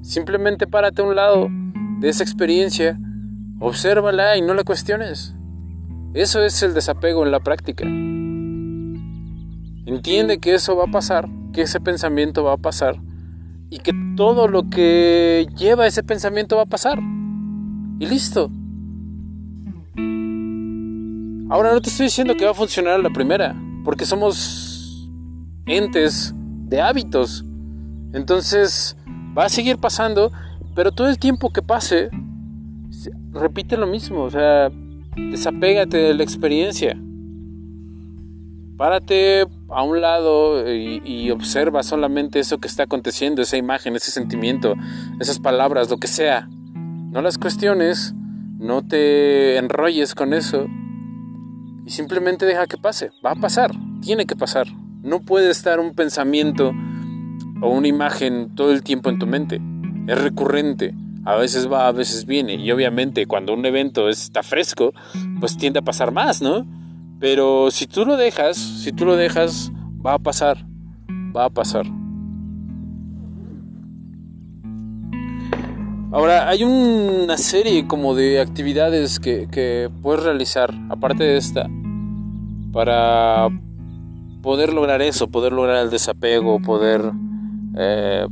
Simplemente 0.00 0.66
párate 0.66 1.00
a 1.00 1.04
un 1.04 1.14
lado 1.14 1.48
de 2.00 2.08
esa 2.08 2.24
experiencia, 2.24 2.98
obsérvala 3.60 4.36
y 4.36 4.42
no 4.42 4.52
la 4.54 4.64
cuestiones. 4.64 5.36
Eso 6.12 6.42
es 6.42 6.60
el 6.64 6.74
desapego 6.74 7.24
en 7.24 7.30
la 7.30 7.38
práctica. 7.38 7.84
Entiende 9.86 10.40
que 10.40 10.54
eso 10.54 10.76
va 10.76 10.84
a 10.84 10.90
pasar, 10.90 11.28
que 11.52 11.62
ese 11.62 11.78
pensamiento 11.78 12.42
va 12.42 12.54
a 12.54 12.58
pasar 12.58 12.96
y 13.72 13.78
que 13.78 13.94
todo 14.18 14.48
lo 14.48 14.68
que 14.68 15.46
lleva 15.56 15.86
ese 15.86 16.02
pensamiento 16.02 16.56
va 16.56 16.64
a 16.64 16.66
pasar. 16.66 16.98
Y 17.98 18.06
listo. 18.06 18.50
Ahora 21.48 21.72
no 21.72 21.80
te 21.80 21.88
estoy 21.88 22.04
diciendo 22.06 22.34
que 22.34 22.44
va 22.44 22.50
a 22.50 22.54
funcionar 22.54 23.00
la 23.00 23.08
primera, 23.08 23.56
porque 23.82 24.04
somos 24.04 25.08
entes 25.64 26.34
de 26.36 26.82
hábitos. 26.82 27.46
Entonces 28.12 28.94
va 29.36 29.46
a 29.46 29.48
seguir 29.48 29.78
pasando, 29.78 30.30
pero 30.74 30.92
todo 30.92 31.08
el 31.08 31.18
tiempo 31.18 31.50
que 31.50 31.62
pase, 31.62 32.10
repite 33.32 33.78
lo 33.78 33.86
mismo, 33.86 34.24
o 34.24 34.30
sea, 34.30 34.70
desapégate 35.16 35.96
de 35.96 36.12
la 36.12 36.22
experiencia. 36.22 36.94
Párate 38.76 39.46
a 39.74 39.82
un 39.82 40.00
lado 40.00 40.70
y, 40.72 41.30
observa 41.30 41.82
solamente 41.82 42.38
eso 42.38 42.58
que 42.58 42.68
está 42.68 42.84
aconteciendo, 42.84 43.42
esa 43.42 43.56
imagen, 43.56 43.96
ese 43.96 44.10
sentimiento, 44.10 44.74
esas 45.20 45.38
palabras, 45.38 45.90
lo 45.90 45.98
que 45.98 46.08
sea. 46.08 46.48
No 46.74 47.22
las 47.22 47.38
cuestiones, 47.38 48.14
no 48.58 48.82
te 48.82 49.56
enrolles 49.56 50.14
con 50.14 50.34
eso 50.34 50.66
y 51.86 51.90
simplemente 51.90 52.46
deja 52.46 52.66
que 52.66 52.76
pase. 52.76 53.10
Va 53.24 53.32
a 53.32 53.36
pasar, 53.36 53.72
tiene 54.00 54.26
que 54.26 54.36
pasar. 54.36 54.68
No 55.02 55.20
puede 55.20 55.50
estar 55.50 55.80
un 55.80 55.94
pensamiento 55.94 56.72
o 57.60 57.70
una 57.70 57.88
imagen 57.88 58.54
todo 58.54 58.72
el 58.72 58.82
tiempo 58.82 59.10
en 59.10 59.18
tu 59.18 59.26
mente. 59.26 59.60
Es 60.06 60.20
recurrente. 60.20 60.94
A 61.24 61.36
veces 61.36 61.70
va, 61.70 61.86
a 61.86 61.92
veces 61.92 62.26
viene. 62.26 62.54
Y 62.54 62.70
obviamente 62.72 63.26
cuando 63.26 63.54
un 63.54 63.64
evento 63.64 64.08
está 64.08 64.42
fresco, 64.42 64.92
pues 65.40 65.56
tiende 65.56 65.78
a 65.78 65.82
pasar 65.82 66.12
más, 66.12 66.42
¿no? 66.42 66.66
Pero 67.22 67.70
si 67.70 67.86
tú 67.86 68.04
lo 68.04 68.16
dejas, 68.16 68.56
si 68.56 68.90
tú 68.90 69.04
lo 69.04 69.14
dejas, 69.14 69.70
va 70.04 70.14
a 70.14 70.18
pasar, 70.18 70.66
va 71.08 71.44
a 71.44 71.50
pasar. 71.50 71.86
Ahora, 76.10 76.48
hay 76.48 76.64
una 76.64 77.38
serie 77.38 77.86
como 77.86 78.16
de 78.16 78.40
actividades 78.40 79.20
que, 79.20 79.88
puedes 80.02 80.24
realizar, 80.24 80.74
aparte 80.90 81.22
de 81.22 81.36
esta, 81.36 81.70
para 82.72 83.48
poder 84.42 84.72
lograr 84.72 85.00
eso, 85.00 85.28
poder 85.28 85.52
lograr 85.52 85.76
el 85.76 85.90
desapego, 85.90 86.60
poder 86.60 87.12
eh, 87.78 88.26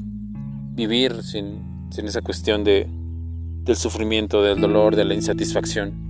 vivir 0.74 1.22
sin, 1.22 1.62
esa 1.96 2.22
cuestión 2.22 2.64
de, 2.64 2.88
del 3.62 3.76
sufrimiento, 3.76 4.42
del 4.42 4.61
dolor, 4.61 4.96
de 4.96 5.05
la 5.05 5.14
insatisfacción. 5.14 6.10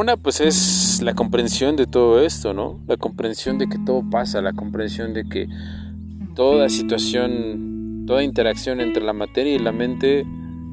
Una 0.00 0.16
pues 0.16 0.40
es 0.40 1.02
la 1.02 1.12
comprensión 1.14 1.76
de 1.76 1.86
todo 1.86 2.22
esto, 2.22 2.54
¿no? 2.54 2.80
La 2.86 2.96
comprensión 2.96 3.58
de 3.58 3.68
que 3.68 3.78
todo 3.78 4.02
pasa, 4.08 4.40
la 4.40 4.54
comprensión 4.54 5.12
de 5.12 5.24
que 5.24 5.46
toda 6.34 6.70
situación, 6.70 8.04
toda 8.06 8.22
interacción 8.22 8.80
entre 8.80 9.04
la 9.04 9.12
materia 9.12 9.54
y 9.54 9.58
la 9.58 9.72
mente 9.72 10.24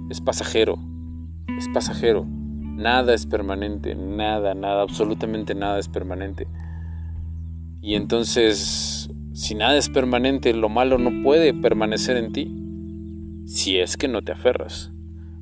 es 0.09 0.21
pasajero, 0.21 0.79
es 1.57 1.67
pasajero. 1.73 2.25
Nada 2.25 3.13
es 3.13 3.25
permanente, 3.25 3.95
nada, 3.95 4.53
nada, 4.53 4.81
absolutamente 4.81 5.55
nada 5.55 5.77
es 5.77 5.89
permanente. 5.89 6.47
Y 7.81 7.95
entonces, 7.95 9.09
si 9.33 9.55
nada 9.55 9.75
es 9.75 9.89
permanente, 9.89 10.53
lo 10.53 10.69
malo 10.69 10.99
no 10.99 11.23
puede 11.23 11.53
permanecer 11.53 12.15
en 12.15 12.31
ti, 12.31 13.43
si 13.45 13.77
es 13.77 13.97
que 13.97 14.07
no 14.07 14.21
te 14.21 14.31
aferras. 14.31 14.93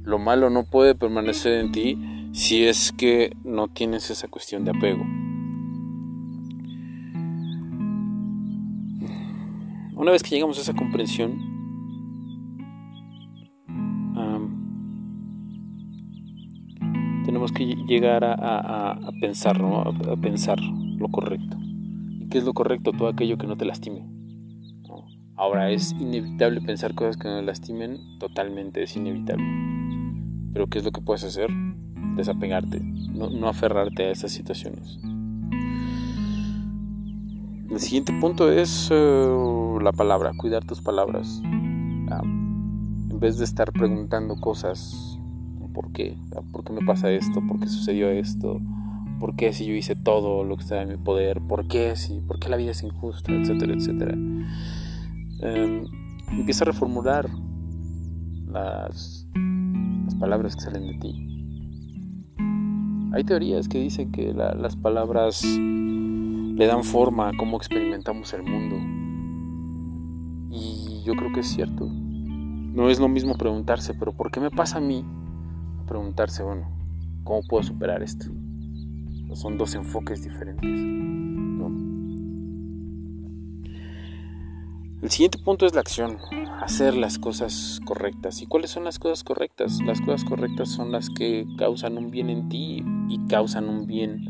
Lo 0.02 0.18
malo 0.18 0.50
no 0.50 0.64
puede 0.64 0.96
permanecer 0.96 1.60
en 1.60 1.72
ti 1.72 2.15
si 2.36 2.66
es 2.66 2.92
que 2.92 3.32
no 3.46 3.70
tienes 3.70 4.10
esa 4.12 4.28
cuestión 4.28 4.66
de 4.66 4.72
apego. 4.72 5.04
Una 9.96 10.12
vez 10.12 10.22
que 10.22 10.32
llegamos 10.32 10.58
a 10.58 10.62
esa 10.62 10.74
comprensión, 10.74 11.40
tenemos 17.24 17.54
que 17.54 17.66
llegar 17.88 18.26
a, 18.26 19.00
pensar, 19.22 19.62
¿no? 19.62 19.80
a, 19.80 20.18
pensar 20.18 20.60
lo 20.60 21.08
correcto. 21.08 21.58
¿Y 22.20 22.28
qué 22.28 22.40
es 22.40 22.44
lo 22.44 22.54
correcto? 22.54 22.92
Todo 22.92 23.08
aquello 23.08 23.38
que 23.38 23.48
no 23.48 23.56
te 23.56 23.64
lastime. 23.64 24.06
Ahora, 25.38 25.72
es 25.72 25.94
inevitable 25.94 26.60
pensar 26.60 26.96
cosas 26.96 27.16
que 27.16 27.30
no 27.30 27.42
lastimen, 27.42 27.98
totalmente 28.20 28.84
es 28.84 28.96
inevitable. 28.98 29.46
Pero 30.52 30.68
¿qué 30.68 30.80
es 30.80 30.84
lo 30.84 30.92
que 30.92 31.02
puedes 31.02 31.24
hacer? 31.24 31.50
Desapegarte, 32.16 32.80
no, 32.82 33.48
aferrarte 33.48 34.04
a 34.04 34.12
esas 34.12 34.32
situaciones. 34.32 35.00
El 37.70 37.80
siguiente 37.80 38.14
punto 38.22 38.52
es 38.52 38.90
eh, 38.92 39.78
la 39.82 39.92
palabra, 39.92 40.32
cuidar 40.38 40.64
tus 40.66 40.82
palabras. 40.82 41.42
Ah, 42.10 42.22
en 42.24 43.20
vez 43.20 43.38
de 43.38 43.44
estar 43.46 43.72
preguntando 43.74 44.36
cosas 44.36 45.20
¿por 45.76 45.92
qué? 45.92 46.18
¿Por 46.52 46.64
qué 46.64 46.74
me 46.74 46.86
pasa 46.86 47.12
esto? 47.12 47.46
¿Por 47.46 47.60
qué 47.60 47.68
sucedió 47.68 48.10
esto? 48.10 48.62
¿Por 49.20 49.36
qué 49.36 49.54
si 49.54 49.66
yo 49.66 49.74
hice 49.74 49.96
todo 49.96 50.44
lo 50.44 50.56
que 50.56 50.64
estaba 50.64 50.82
en 50.82 50.90
mi 50.90 50.98
poder? 50.98 51.42
¿Por 51.42 51.68
qué 51.68 51.96
si? 51.98 52.22
¿Por 52.22 52.40
qué 52.40 52.50
la 52.50 52.56
vida 52.56 52.72
es 52.72 52.82
injusta? 52.82 53.34
Etcétera, 53.34 53.74
etcétera. 53.74 54.14
Em, 55.42 55.86
empieza 56.32 56.64
a 56.64 56.68
reformular 56.68 57.30
las, 58.48 59.28
las 60.06 60.16
palabras 60.16 60.56
que 60.56 60.62
salen 60.62 60.88
de 60.88 60.94
ti. 61.00 61.35
Hay 63.16 63.24
teorías 63.24 63.70
que 63.70 63.80
dicen 63.80 64.12
que 64.12 64.34
las 64.34 64.76
palabras 64.76 65.42
le 65.46 66.68
dan 66.68 66.84
forma 66.84 67.30
a 67.30 67.32
cómo 67.38 67.56
experimentamos 67.56 68.34
el 68.34 68.44
mundo. 68.44 68.76
Y 70.52 71.02
yo 71.06 71.16
creo 71.16 71.32
que 71.32 71.40
es 71.40 71.48
cierto. 71.48 71.88
No 71.90 72.90
es 72.90 73.00
lo 73.00 73.08
mismo 73.08 73.38
preguntarse, 73.38 73.94
pero 73.94 74.12
¿por 74.12 74.32
qué 74.32 74.42
me 74.42 74.52
pasa 74.52 74.80
a 74.80 74.82
mí 74.82 75.06
preguntarse, 75.88 76.44
bueno, 76.44 76.68
¿cómo 77.24 77.42
puedo 77.48 77.64
superar 77.64 78.04
esto? 78.04 78.26
Son 79.32 79.58
dos 79.58 79.76
enfoques 79.76 80.22
diferentes. 80.22 80.78
El 85.06 85.12
siguiente 85.12 85.38
punto 85.38 85.68
es 85.68 85.76
la 85.76 85.82
acción, 85.82 86.18
hacer 86.64 86.98
las 86.98 87.20
cosas 87.20 87.80
correctas. 87.86 88.42
¿Y 88.42 88.48
cuáles 88.48 88.72
son 88.72 88.86
las 88.86 88.98
cosas 88.98 89.24
correctas? 89.24 89.80
Las 89.86 90.02
cosas 90.02 90.24
correctas 90.24 90.70
son 90.70 90.92
las 90.92 91.12
que 91.12 91.46
causan 91.60 92.00
un 92.00 92.10
bien 92.10 92.32
en 92.32 92.50
ti 92.50 92.84
y 93.08 93.20
causan 93.28 93.70
un 93.70 93.86
bien 93.86 94.26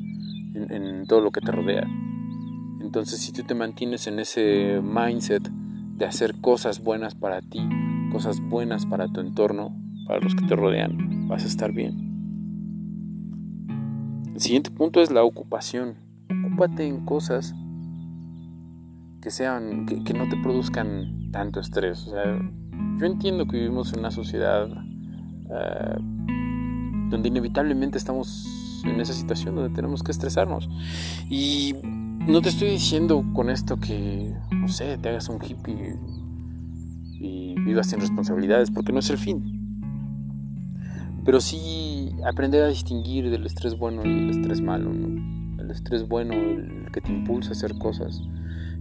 en, 0.53 1.07
todo 1.07 1.21
lo 1.21 1.31
que 1.31 1.39
te 1.39 1.53
rodea. 1.53 1.87
Entonces 2.81 3.21
si 3.21 3.31
tú 3.31 3.43
te 3.43 3.55
mantienes 3.55 4.07
en 4.07 4.19
ese 4.19 4.81
mindset 4.83 5.49
de 5.95 6.03
hacer 6.03 6.35
cosas 6.41 6.83
buenas 6.83 7.15
para 7.15 7.39
ti, 7.39 7.61
cosas 8.11 8.41
buenas 8.41 8.85
para 8.85 9.07
tu 9.07 9.21
entorno, 9.21 9.73
para 10.05 10.19
los 10.19 10.35
que 10.35 10.45
te 10.45 10.57
rodean, 10.57 11.29
vas 11.29 11.45
a 11.45 11.47
estar 11.47 11.71
bien. 11.71 11.95
El 14.33 14.41
siguiente 14.41 14.71
punto 14.71 15.01
es 15.01 15.09
la 15.09 15.23
ocupación. 15.23 15.95
Ocúpate 16.49 16.85
en 16.85 17.05
cosas 17.05 17.55
que 19.25 19.31
sean, 19.31 19.87
que, 19.87 20.13
no 20.13 20.29
te 20.29 20.37
produzcan 20.37 21.31
tanto 21.31 21.59
estrés. 21.59 22.05
O 22.05 22.11
sea, 22.11 22.39
yo 22.99 23.05
entiendo 23.07 23.47
que 23.47 23.57
vivimos 23.57 23.91
en 23.91 24.01
una 24.01 24.11
sociedad 24.11 24.67
eh, 24.69 25.95
donde 27.09 27.29
inevitablemente 27.29 27.97
estamos 27.97 28.45
en 28.83 29.01
esa 29.01 29.13
situación 29.13 29.55
donde 29.55 29.73
tenemos 29.73 30.03
que 30.03 30.11
estresarnos. 30.11 30.69
Y 31.27 31.73
no 31.83 32.39
te 32.43 32.49
estoy 32.49 32.69
diciendo 32.69 33.25
con 33.33 33.49
esto 33.49 33.77
que, 33.77 34.31
no 34.51 34.67
sé, 34.67 34.99
te 34.99 35.09
hagas 35.09 35.27
un 35.27 35.39
hippie 35.43 35.97
y 37.19 37.55
vivas 37.61 37.87
sin 37.87 38.01
responsabilidades, 38.01 38.69
porque 38.69 38.93
no 38.93 38.99
es 38.99 39.09
el 39.09 39.17
fin 39.17 39.63
pero 41.25 41.41
sí 41.41 42.11
aprender 42.23 42.61
a 42.61 42.67
distinguir 42.67 43.31
del 43.31 43.47
estrés 43.47 43.75
bueno 43.75 44.05
y 44.05 44.09
el 44.09 44.29
estrés 44.29 44.61
malo, 44.61 44.93
¿no? 44.93 45.59
El 45.59 45.71
estrés 45.71 46.07
bueno, 46.07 46.35
el 46.35 46.91
que 46.93 47.01
te 47.01 47.11
impulsa 47.11 47.49
a 47.49 47.53
hacer 47.53 47.75
cosas, 47.79 48.21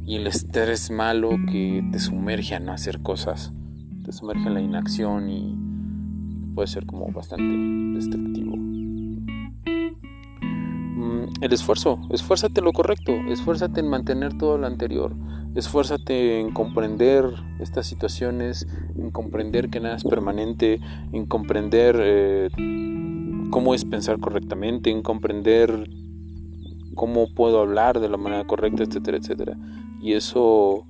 y 0.06 0.16
el 0.16 0.26
estrés 0.26 0.90
malo 0.90 1.30
que 1.50 1.82
te 1.90 1.98
sumerge 1.98 2.54
a 2.54 2.60
no 2.60 2.72
hacer 2.72 3.00
cosas, 3.00 3.52
te 4.04 4.12
sumerge 4.12 4.46
en 4.46 4.54
la 4.54 4.60
inacción 4.60 5.30
y 5.30 5.56
puede 6.54 6.68
ser 6.68 6.84
como 6.86 7.10
bastante 7.10 7.44
destructivo. 7.96 8.56
Mm, 10.96 11.24
el 11.40 11.52
esfuerzo, 11.52 12.00
esfuérzate 12.10 12.60
lo 12.60 12.72
correcto, 12.72 13.12
esfuérzate 13.28 13.80
en 13.80 13.88
mantener 13.88 14.36
todo 14.36 14.58
lo 14.58 14.66
anterior, 14.66 15.16
esfuérzate 15.54 16.38
en 16.40 16.52
comprender 16.52 17.24
estas 17.58 17.86
situaciones, 17.86 18.66
en 18.96 19.10
comprender 19.10 19.70
que 19.70 19.80
nada 19.80 19.96
es 19.96 20.04
permanente, 20.04 20.80
en 21.12 21.26
comprender 21.26 21.96
eh, 21.98 22.50
cómo 23.50 23.74
es 23.74 23.84
pensar 23.84 24.20
correctamente, 24.20 24.90
en 24.90 25.02
comprender 25.02 25.88
cómo 26.94 27.32
puedo 27.34 27.60
hablar 27.60 28.00
de 28.00 28.08
la 28.08 28.16
manera 28.16 28.44
correcta, 28.46 28.82
etcétera, 28.84 29.16
etcétera. 29.16 29.56
Y 30.04 30.12
eso, 30.12 30.84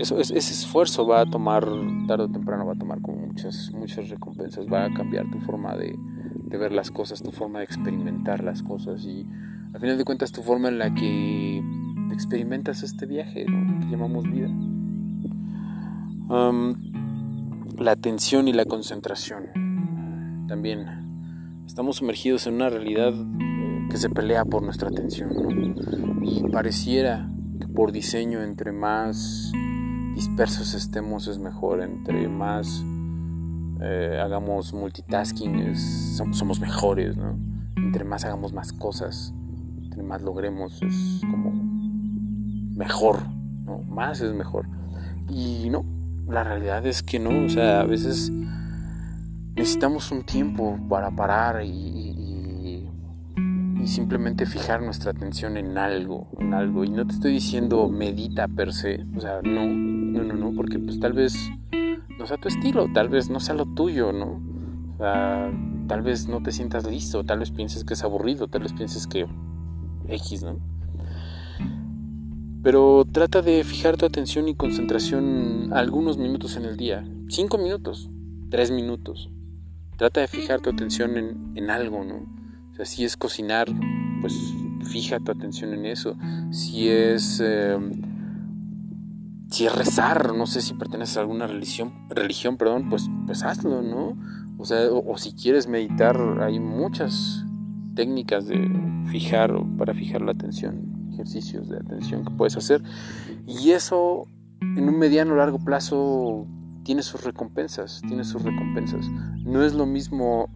eso 0.00 0.18
ese 0.18 0.38
esfuerzo 0.38 1.06
va 1.06 1.20
a 1.20 1.26
tomar, 1.26 1.68
tarde 2.08 2.24
o 2.24 2.30
temprano 2.30 2.64
va 2.64 2.72
a 2.72 2.78
tomar 2.78 3.02
como 3.02 3.26
muchas, 3.26 3.70
muchas 3.74 4.08
recompensas, 4.08 4.64
va 4.72 4.86
a 4.86 4.94
cambiar 4.94 5.30
tu 5.30 5.38
forma 5.40 5.76
de, 5.76 5.94
de 6.46 6.56
ver 6.56 6.72
las 6.72 6.90
cosas, 6.90 7.22
tu 7.22 7.30
forma 7.30 7.58
de 7.58 7.66
experimentar 7.66 8.42
las 8.42 8.62
cosas 8.62 9.04
y 9.04 9.26
al 9.74 9.80
final 9.80 9.98
de 9.98 10.04
cuentas 10.06 10.32
tu 10.32 10.40
forma 10.40 10.68
en 10.68 10.78
la 10.78 10.94
que 10.94 11.62
experimentas 12.10 12.82
este 12.82 13.04
viaje 13.04 13.44
que 13.44 13.86
llamamos 13.90 14.24
vida. 14.24 14.48
la 17.78 17.90
atención 17.90 18.48
y 18.48 18.54
la 18.54 18.64
concentración. 18.64 20.46
También 20.48 20.86
estamos 21.66 21.96
sumergidos 21.96 22.46
en 22.46 22.54
una 22.54 22.70
realidad 22.70 23.12
que 23.94 23.98
se 23.98 24.10
pelea 24.10 24.44
por 24.44 24.60
nuestra 24.60 24.88
atención. 24.88 25.30
Y 26.20 26.42
pareciera 26.50 27.30
que 27.60 27.68
por 27.68 27.92
diseño 27.92 28.42
entre 28.42 28.72
más 28.72 29.52
dispersos 30.16 30.74
estemos 30.74 31.28
es 31.28 31.38
mejor, 31.38 31.80
entre 31.80 32.26
más 32.26 32.84
eh, 33.80 34.20
hagamos 34.20 34.74
multitasking 34.74 35.76
somos, 35.76 36.58
mejores, 36.58 37.16
entre 37.76 38.02
más 38.02 38.24
hagamos 38.24 38.52
más 38.52 38.72
cosas, 38.72 39.32
entre 39.80 40.02
más 40.02 40.22
logremos 40.22 40.82
es 40.82 41.20
como 41.30 41.52
mejor, 42.74 43.28
¿no? 43.64 43.78
Más 43.84 44.20
es 44.20 44.34
mejor. 44.34 44.66
Y 45.28 45.70
no, 45.70 45.84
la 46.26 46.42
realidad 46.42 46.84
es 46.84 47.04
que 47.04 47.20
no, 47.20 47.44
o 47.44 47.48
sea, 47.48 47.82
a 47.82 47.84
veces 47.84 48.32
necesitamos 49.54 50.10
un 50.10 50.24
tiempo 50.24 50.80
para 50.88 51.12
parar 51.12 51.64
y, 51.64 52.03
simplemente 53.86 54.46
fijar 54.46 54.82
nuestra 54.82 55.10
atención 55.10 55.56
en 55.56 55.78
algo, 55.78 56.28
en 56.38 56.54
algo. 56.54 56.84
Y 56.84 56.90
no 56.90 57.06
te 57.06 57.14
estoy 57.14 57.32
diciendo 57.32 57.88
medita 57.88 58.48
per 58.48 58.72
se, 58.72 59.04
o 59.16 59.20
sea, 59.20 59.40
no, 59.42 59.66
no, 59.66 60.24
no, 60.24 60.34
no, 60.34 60.52
porque 60.54 60.78
pues 60.78 61.00
tal 61.00 61.12
vez 61.12 61.50
no 62.18 62.26
sea 62.26 62.36
tu 62.36 62.48
estilo, 62.48 62.88
tal 62.92 63.08
vez 63.08 63.30
no 63.30 63.40
sea 63.40 63.54
lo 63.54 63.66
tuyo, 63.66 64.12
¿no? 64.12 64.42
O 64.94 64.96
sea, 64.98 65.50
tal 65.88 66.02
vez 66.02 66.28
no 66.28 66.42
te 66.42 66.52
sientas 66.52 66.86
listo, 66.86 67.24
tal 67.24 67.40
vez 67.40 67.50
pienses 67.50 67.84
que 67.84 67.94
es 67.94 68.04
aburrido, 68.04 68.48
tal 68.48 68.62
vez 68.62 68.72
pienses 68.72 69.06
que 69.06 69.26
X, 70.08 70.42
¿no? 70.42 70.58
Pero 72.62 73.04
trata 73.10 73.42
de 73.42 73.62
fijar 73.62 73.98
tu 73.98 74.06
atención 74.06 74.48
y 74.48 74.54
concentración 74.54 75.70
algunos 75.74 76.16
minutos 76.16 76.56
en 76.56 76.64
el 76.64 76.78
día. 76.78 77.04
Cinco 77.28 77.58
minutos, 77.58 78.08
tres 78.48 78.70
minutos. 78.70 79.30
Trata 79.98 80.22
de 80.22 80.28
fijar 80.28 80.60
tu 80.60 80.70
atención 80.70 81.16
en, 81.56 81.70
algo, 81.70 82.04
¿no? 82.04 82.26
Si 82.82 83.04
es 83.04 83.16
cocinar, 83.16 83.68
pues 84.20 84.34
fija 84.84 85.20
tu 85.20 85.32
atención 85.32 85.72
en 85.72 85.86
eso. 85.86 86.16
Si 86.50 86.88
es... 86.88 87.40
Em, 87.40 87.92
si 89.50 89.66
es 89.66 89.74
rezar, 89.74 90.34
no 90.34 90.46
sé 90.46 90.60
si 90.60 90.74
perteneces 90.74 91.16
a 91.16 91.20
alguna 91.20 91.46
religión, 91.46 91.92
religión 92.08 92.56
perdón, 92.56 92.88
pues, 92.90 93.08
pues 93.24 93.44
hazlo, 93.44 93.82
¿no? 93.82 94.16
O 94.58 94.64
sea, 94.64 94.88
o, 94.90 95.16
si 95.16 95.32
quieres 95.32 95.68
meditar, 95.68 96.16
hay 96.40 96.58
muchas 96.58 97.44
técnicas 97.94 98.48
de 98.48 98.68
fijar 99.10 99.52
para 99.78 99.94
fijar 99.94 100.22
la 100.22 100.32
atención, 100.32 101.08
ejercicios 101.12 101.68
de 101.68 101.76
atención 101.76 102.24
que 102.24 102.30
puedes 102.32 102.56
hacer. 102.56 102.82
Y 103.46 103.70
eso 103.70 104.26
en 104.60 104.88
un 104.88 104.98
mediano 104.98 105.36
largo 105.36 105.58
plazo 105.58 106.46
tiene 106.82 107.02
sus 107.02 107.22
recompensas, 107.22 108.00
tiene 108.08 108.24
sus 108.24 108.42
recompensas. 108.42 109.08
No 109.44 109.62
es 109.62 109.74
lo 109.74 109.86
mismo 109.86 110.48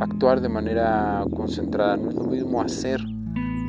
actuar 0.00 0.40
de 0.40 0.48
manera 0.48 1.24
concentrada, 1.34 1.96
no 1.96 2.10
es 2.10 2.16
lo 2.16 2.24
mismo 2.24 2.60
hacer 2.60 3.00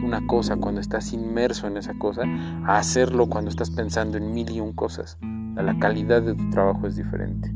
una 0.04 0.26
cosa 0.26 0.58
cuando 0.58 0.82
estás 0.82 1.13
inmerso 1.13 1.67
en 1.67 1.78
esa 1.78 1.94
cosa 1.94 2.24
hacerlo 2.65 3.28
cuando 3.28 3.50
estás 3.50 3.70
pensando 3.70 4.17
en 4.17 4.34
mil 4.34 4.50
y 4.50 4.60
un 4.60 4.74
cosas. 4.74 5.17
La 5.56 5.78
calidad 5.78 6.24
de 6.24 6.34
tu 6.34 6.50
trabajo 6.50 6.88
es 6.88 6.96
diferente. 6.96 7.54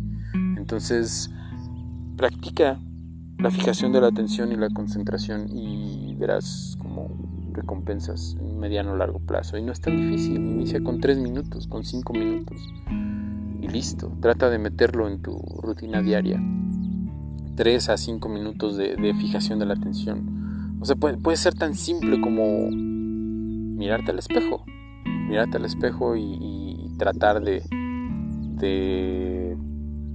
Entonces, 0.57 1.31
practica 2.17 2.79
la 3.39 3.49
fijación 3.49 3.91
de 3.91 4.01
la 4.01 4.07
atención 4.07 4.51
y 4.51 4.55
la 4.55 4.69
concentración 4.69 5.47
y 5.49 6.15
verás 6.15 6.75
como 6.79 7.09
recompensas 7.53 8.37
en 8.39 8.59
mediano 8.59 8.93
o 8.93 8.97
largo 8.97 9.19
plazo. 9.19 9.57
Y 9.57 9.63
no 9.63 9.71
es 9.71 9.81
tan 9.81 9.97
difícil, 9.97 10.35
inicia 10.35 10.83
con 10.83 10.99
tres 10.99 11.17
minutos, 11.17 11.67
con 11.67 11.83
cinco 11.83 12.13
minutos 12.13 12.57
y 13.61 13.67
listo. 13.67 14.11
Trata 14.21 14.49
de 14.49 14.59
meterlo 14.59 15.07
en 15.07 15.21
tu 15.21 15.37
rutina 15.61 16.01
diaria. 16.01 16.39
Tres 17.55 17.89
a 17.89 17.97
cinco 17.97 18.29
minutos 18.29 18.77
de, 18.77 19.13
fijación 19.19 19.59
de 19.59 19.65
la 19.65 19.73
atención. 19.73 20.77
O 20.81 20.85
sea, 20.85 20.95
puede, 20.95 21.37
ser 21.37 21.53
tan 21.53 21.73
simple 21.73 22.19
como 22.19 22.69
mirarte 22.69 24.11
al 24.11 24.19
espejo. 24.19 24.65
Mirarte 25.29 25.57
al 25.57 25.65
espejo 25.65 26.15
y, 26.15 26.93
tratar 26.97 27.41
de, 27.41 27.61
de 28.57 29.57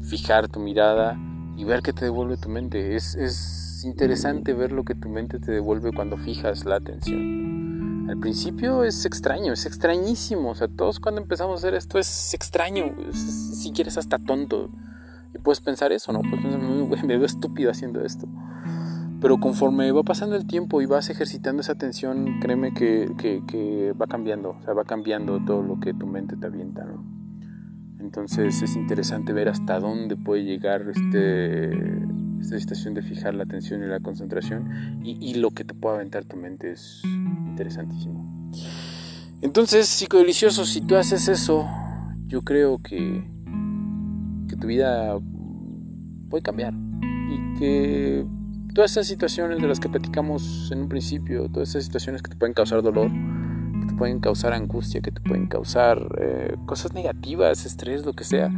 fijar 0.08 0.48
tu 0.48 0.60
mirada 0.60 1.18
y 1.56 1.64
ver 1.64 1.82
qué 1.82 1.92
te 1.92 2.06
devuelve 2.06 2.36
tu 2.36 2.48
mente. 2.48 2.96
Es, 2.96 3.14
es 3.14 3.82
interesante 3.84 4.54
ver 4.54 4.72
lo 4.72 4.84
que 4.84 4.94
tu 4.94 5.08
mente 5.08 5.38
te 5.38 5.52
devuelve 5.52 5.92
cuando 5.92 6.16
fijas 6.16 6.64
la 6.64 6.76
atención. 6.76 7.40
Al 8.10 8.18
principio 8.18 8.82
es 8.82 9.04
extraño, 9.04 9.52
es 9.52 9.66
extrañísimo. 9.66 10.50
O 10.50 10.54
sea, 10.54 10.68
todos 10.68 10.98
cuando 10.98 11.20
empezamos 11.20 11.54
a 11.54 11.58
hacer 11.58 11.74
esto 11.74 11.98
es 11.98 12.34
extraño, 12.34 12.94
si 13.12 13.70
quieres 13.72 13.96
hasta 13.98 14.18
tonto. 14.18 14.68
Y 15.32 15.38
puedes 15.38 15.60
pensar 15.60 15.92
eso, 15.92 16.12
¿no? 16.12 16.20
Me 17.02 17.16
veo 17.16 17.26
estúpido 17.26 17.70
haciendo 17.70 18.04
esto. 18.04 18.28
Pero 19.20 19.38
conforme 19.38 19.92
va 19.92 20.02
pasando 20.02 20.34
el 20.34 20.46
tiempo 20.46 20.80
y 20.80 20.86
vas 20.86 21.10
ejercitando 21.10 21.60
esa 21.60 21.72
atención, 21.72 22.40
créeme 22.40 22.72
que, 22.72 23.10
que, 23.18 23.92
va 23.92 24.06
cambiando. 24.06 24.56
O 24.58 24.62
sea, 24.62 24.72
va 24.72 24.84
cambiando 24.84 25.44
todo 25.44 25.62
lo 25.62 25.78
que 25.78 25.92
tu 25.92 26.06
mente 26.06 26.36
te 26.36 26.46
avienta, 26.46 26.84
¿no? 26.84 27.04
Entonces 28.00 28.62
es 28.62 28.76
interesante 28.76 29.34
ver 29.34 29.50
hasta 29.50 29.78
dónde 29.78 30.16
puede 30.16 30.44
llegar 30.44 30.86
este, 30.88 31.68
esta 32.40 32.58
situación 32.58 32.94
de 32.94 33.02
fijar 33.02 33.34
la 33.34 33.42
atención 33.42 33.84
y 33.84 33.86
la 33.86 34.00
concentración 34.00 35.00
y, 35.04 35.34
lo 35.34 35.50
que 35.50 35.64
te 35.64 35.74
puede 35.74 35.96
aventar 35.96 36.24
tu 36.24 36.36
mente 36.36 36.72
es 36.72 37.02
interesantísimo. 37.04 38.50
Entonces, 39.42 39.86
psicodelicioso, 39.86 40.64
si 40.64 40.80
tú 40.80 40.96
haces 40.96 41.28
eso, 41.28 41.68
yo 42.26 42.42
creo 42.42 42.78
que, 42.78 43.22
que 44.48 44.56
tu 44.56 44.66
vida 44.66 45.18
puede 46.30 46.42
cambiar 46.42 46.72
y 46.72 47.58
que 47.58 48.26
todas 48.74 48.92
esas 48.92 49.06
situaciones 49.06 49.60
de 49.60 49.68
las 49.68 49.80
que 49.80 49.88
platicamos 49.88 50.70
en 50.72 50.82
un 50.82 50.88
principio, 50.88 51.50
todas 51.50 51.70
esas 51.70 51.84
situaciones 51.84 52.22
que 52.22 52.30
te 52.30 52.36
pueden 52.36 52.54
causar 52.54 52.82
dolor, 52.82 53.10
pueden 54.00 54.20
causar 54.20 54.54
angustia, 54.54 55.02
que 55.02 55.12
te 55.12 55.20
pueden 55.20 55.46
causar 55.46 55.98
eh, 56.18 56.56
cosas 56.64 56.94
negativas, 56.94 57.66
estrés, 57.66 58.06
lo 58.06 58.14
que 58.14 58.24
sea, 58.24 58.50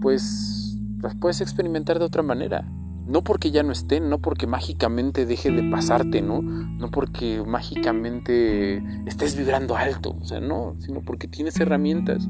pues 0.00 0.78
las 1.02 1.16
puedes 1.16 1.40
experimentar 1.40 1.98
de 1.98 2.04
otra 2.04 2.22
manera. 2.22 2.70
No 3.04 3.24
porque 3.24 3.50
ya 3.50 3.64
no 3.64 3.72
estén, 3.72 4.08
no 4.08 4.20
porque 4.20 4.46
mágicamente 4.46 5.26
deje 5.26 5.50
de 5.50 5.68
pasarte, 5.68 6.22
¿no? 6.22 6.40
No 6.40 6.88
porque 6.92 7.42
mágicamente 7.44 8.80
estés 9.06 9.36
vibrando 9.36 9.76
alto, 9.76 10.16
o 10.20 10.24
sea, 10.24 10.38
no, 10.38 10.76
sino 10.78 11.00
porque 11.00 11.26
tienes 11.26 11.58
herramientas 11.58 12.28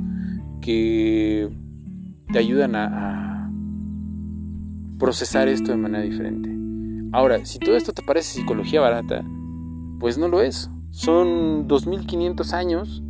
que 0.62 1.50
te 2.32 2.38
ayudan 2.38 2.74
a, 2.74 2.86
a 2.86 3.29
procesar 5.00 5.48
esto 5.48 5.72
de 5.72 5.78
manera 5.78 6.04
diferente. 6.04 6.54
Ahora, 7.10 7.44
si 7.44 7.58
todo 7.58 7.74
esto 7.74 7.92
te 7.92 8.02
parece 8.02 8.34
psicología 8.34 8.80
barata, 8.80 9.24
pues 9.98 10.16
no 10.18 10.28
lo 10.28 10.40
es. 10.40 10.70
Son 10.90 11.66
2500 11.66 12.52
años 12.52 13.02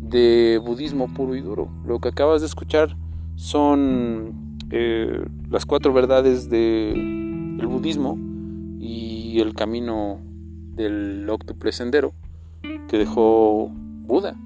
de 0.00 0.58
budismo 0.64 1.12
puro 1.12 1.36
y 1.36 1.42
duro. 1.42 1.68
Lo 1.84 1.98
que 1.98 2.08
acabas 2.08 2.40
de 2.40 2.46
escuchar 2.46 2.96
son 3.34 4.56
eh, 4.70 5.22
las 5.50 5.66
cuatro 5.66 5.92
verdades 5.92 6.48
del 6.48 7.60
budismo 7.66 8.18
y 8.78 9.40
el 9.40 9.54
camino 9.54 10.20
del 10.74 11.28
octuple 11.28 11.72
sendero 11.72 12.14
que 12.88 12.98
dejó 12.98 13.68
Buda. 13.68 14.36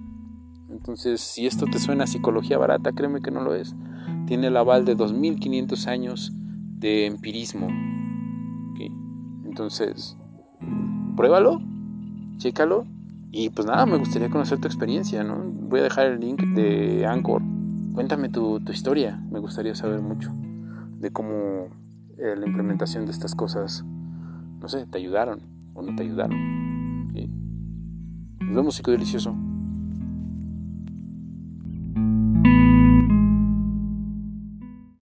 Entonces, 0.70 1.20
si 1.20 1.46
esto 1.46 1.66
te 1.66 1.78
suena 1.78 2.06
psicología 2.06 2.58
barata, 2.58 2.92
créeme 2.92 3.20
que 3.20 3.30
no 3.30 3.40
lo 3.40 3.54
es. 3.54 3.74
Tiene 4.26 4.48
el 4.48 4.56
aval 4.56 4.84
de 4.84 4.94
2500 4.94 5.86
años 5.86 6.32
de 6.78 7.06
empirismo. 7.06 7.68
Entonces, 9.44 10.16
pruébalo 11.16 11.62
chécalo. 12.38 12.86
Y 13.32 13.50
pues 13.50 13.66
nada, 13.66 13.84
me 13.86 13.96
gustaría 13.96 14.30
conocer 14.30 14.58
tu 14.58 14.66
experiencia, 14.66 15.22
¿no? 15.24 15.36
Voy 15.36 15.80
a 15.80 15.84
dejar 15.84 16.06
el 16.06 16.20
link 16.20 16.42
de 16.54 17.04
Anchor. 17.06 17.42
Cuéntame 17.92 18.28
tu, 18.28 18.60
historia, 18.70 19.22
me 19.30 19.40
gustaría 19.40 19.74
saber 19.74 20.00
mucho 20.00 20.32
de 20.98 21.10
cómo 21.10 21.68
eh, 22.18 22.34
la 22.36 22.46
implementación 22.46 23.04
de 23.04 23.12
estas 23.12 23.34
cosas, 23.34 23.84
no 24.60 24.68
sé, 24.68 24.86
te 24.86 24.98
ayudaron 24.98 25.40
o 25.74 25.82
no 25.82 25.94
te 25.96 26.02
ayudaron. 26.02 26.56
Nos 28.40 28.54
vemos, 28.54 28.82
delicioso 28.82 29.34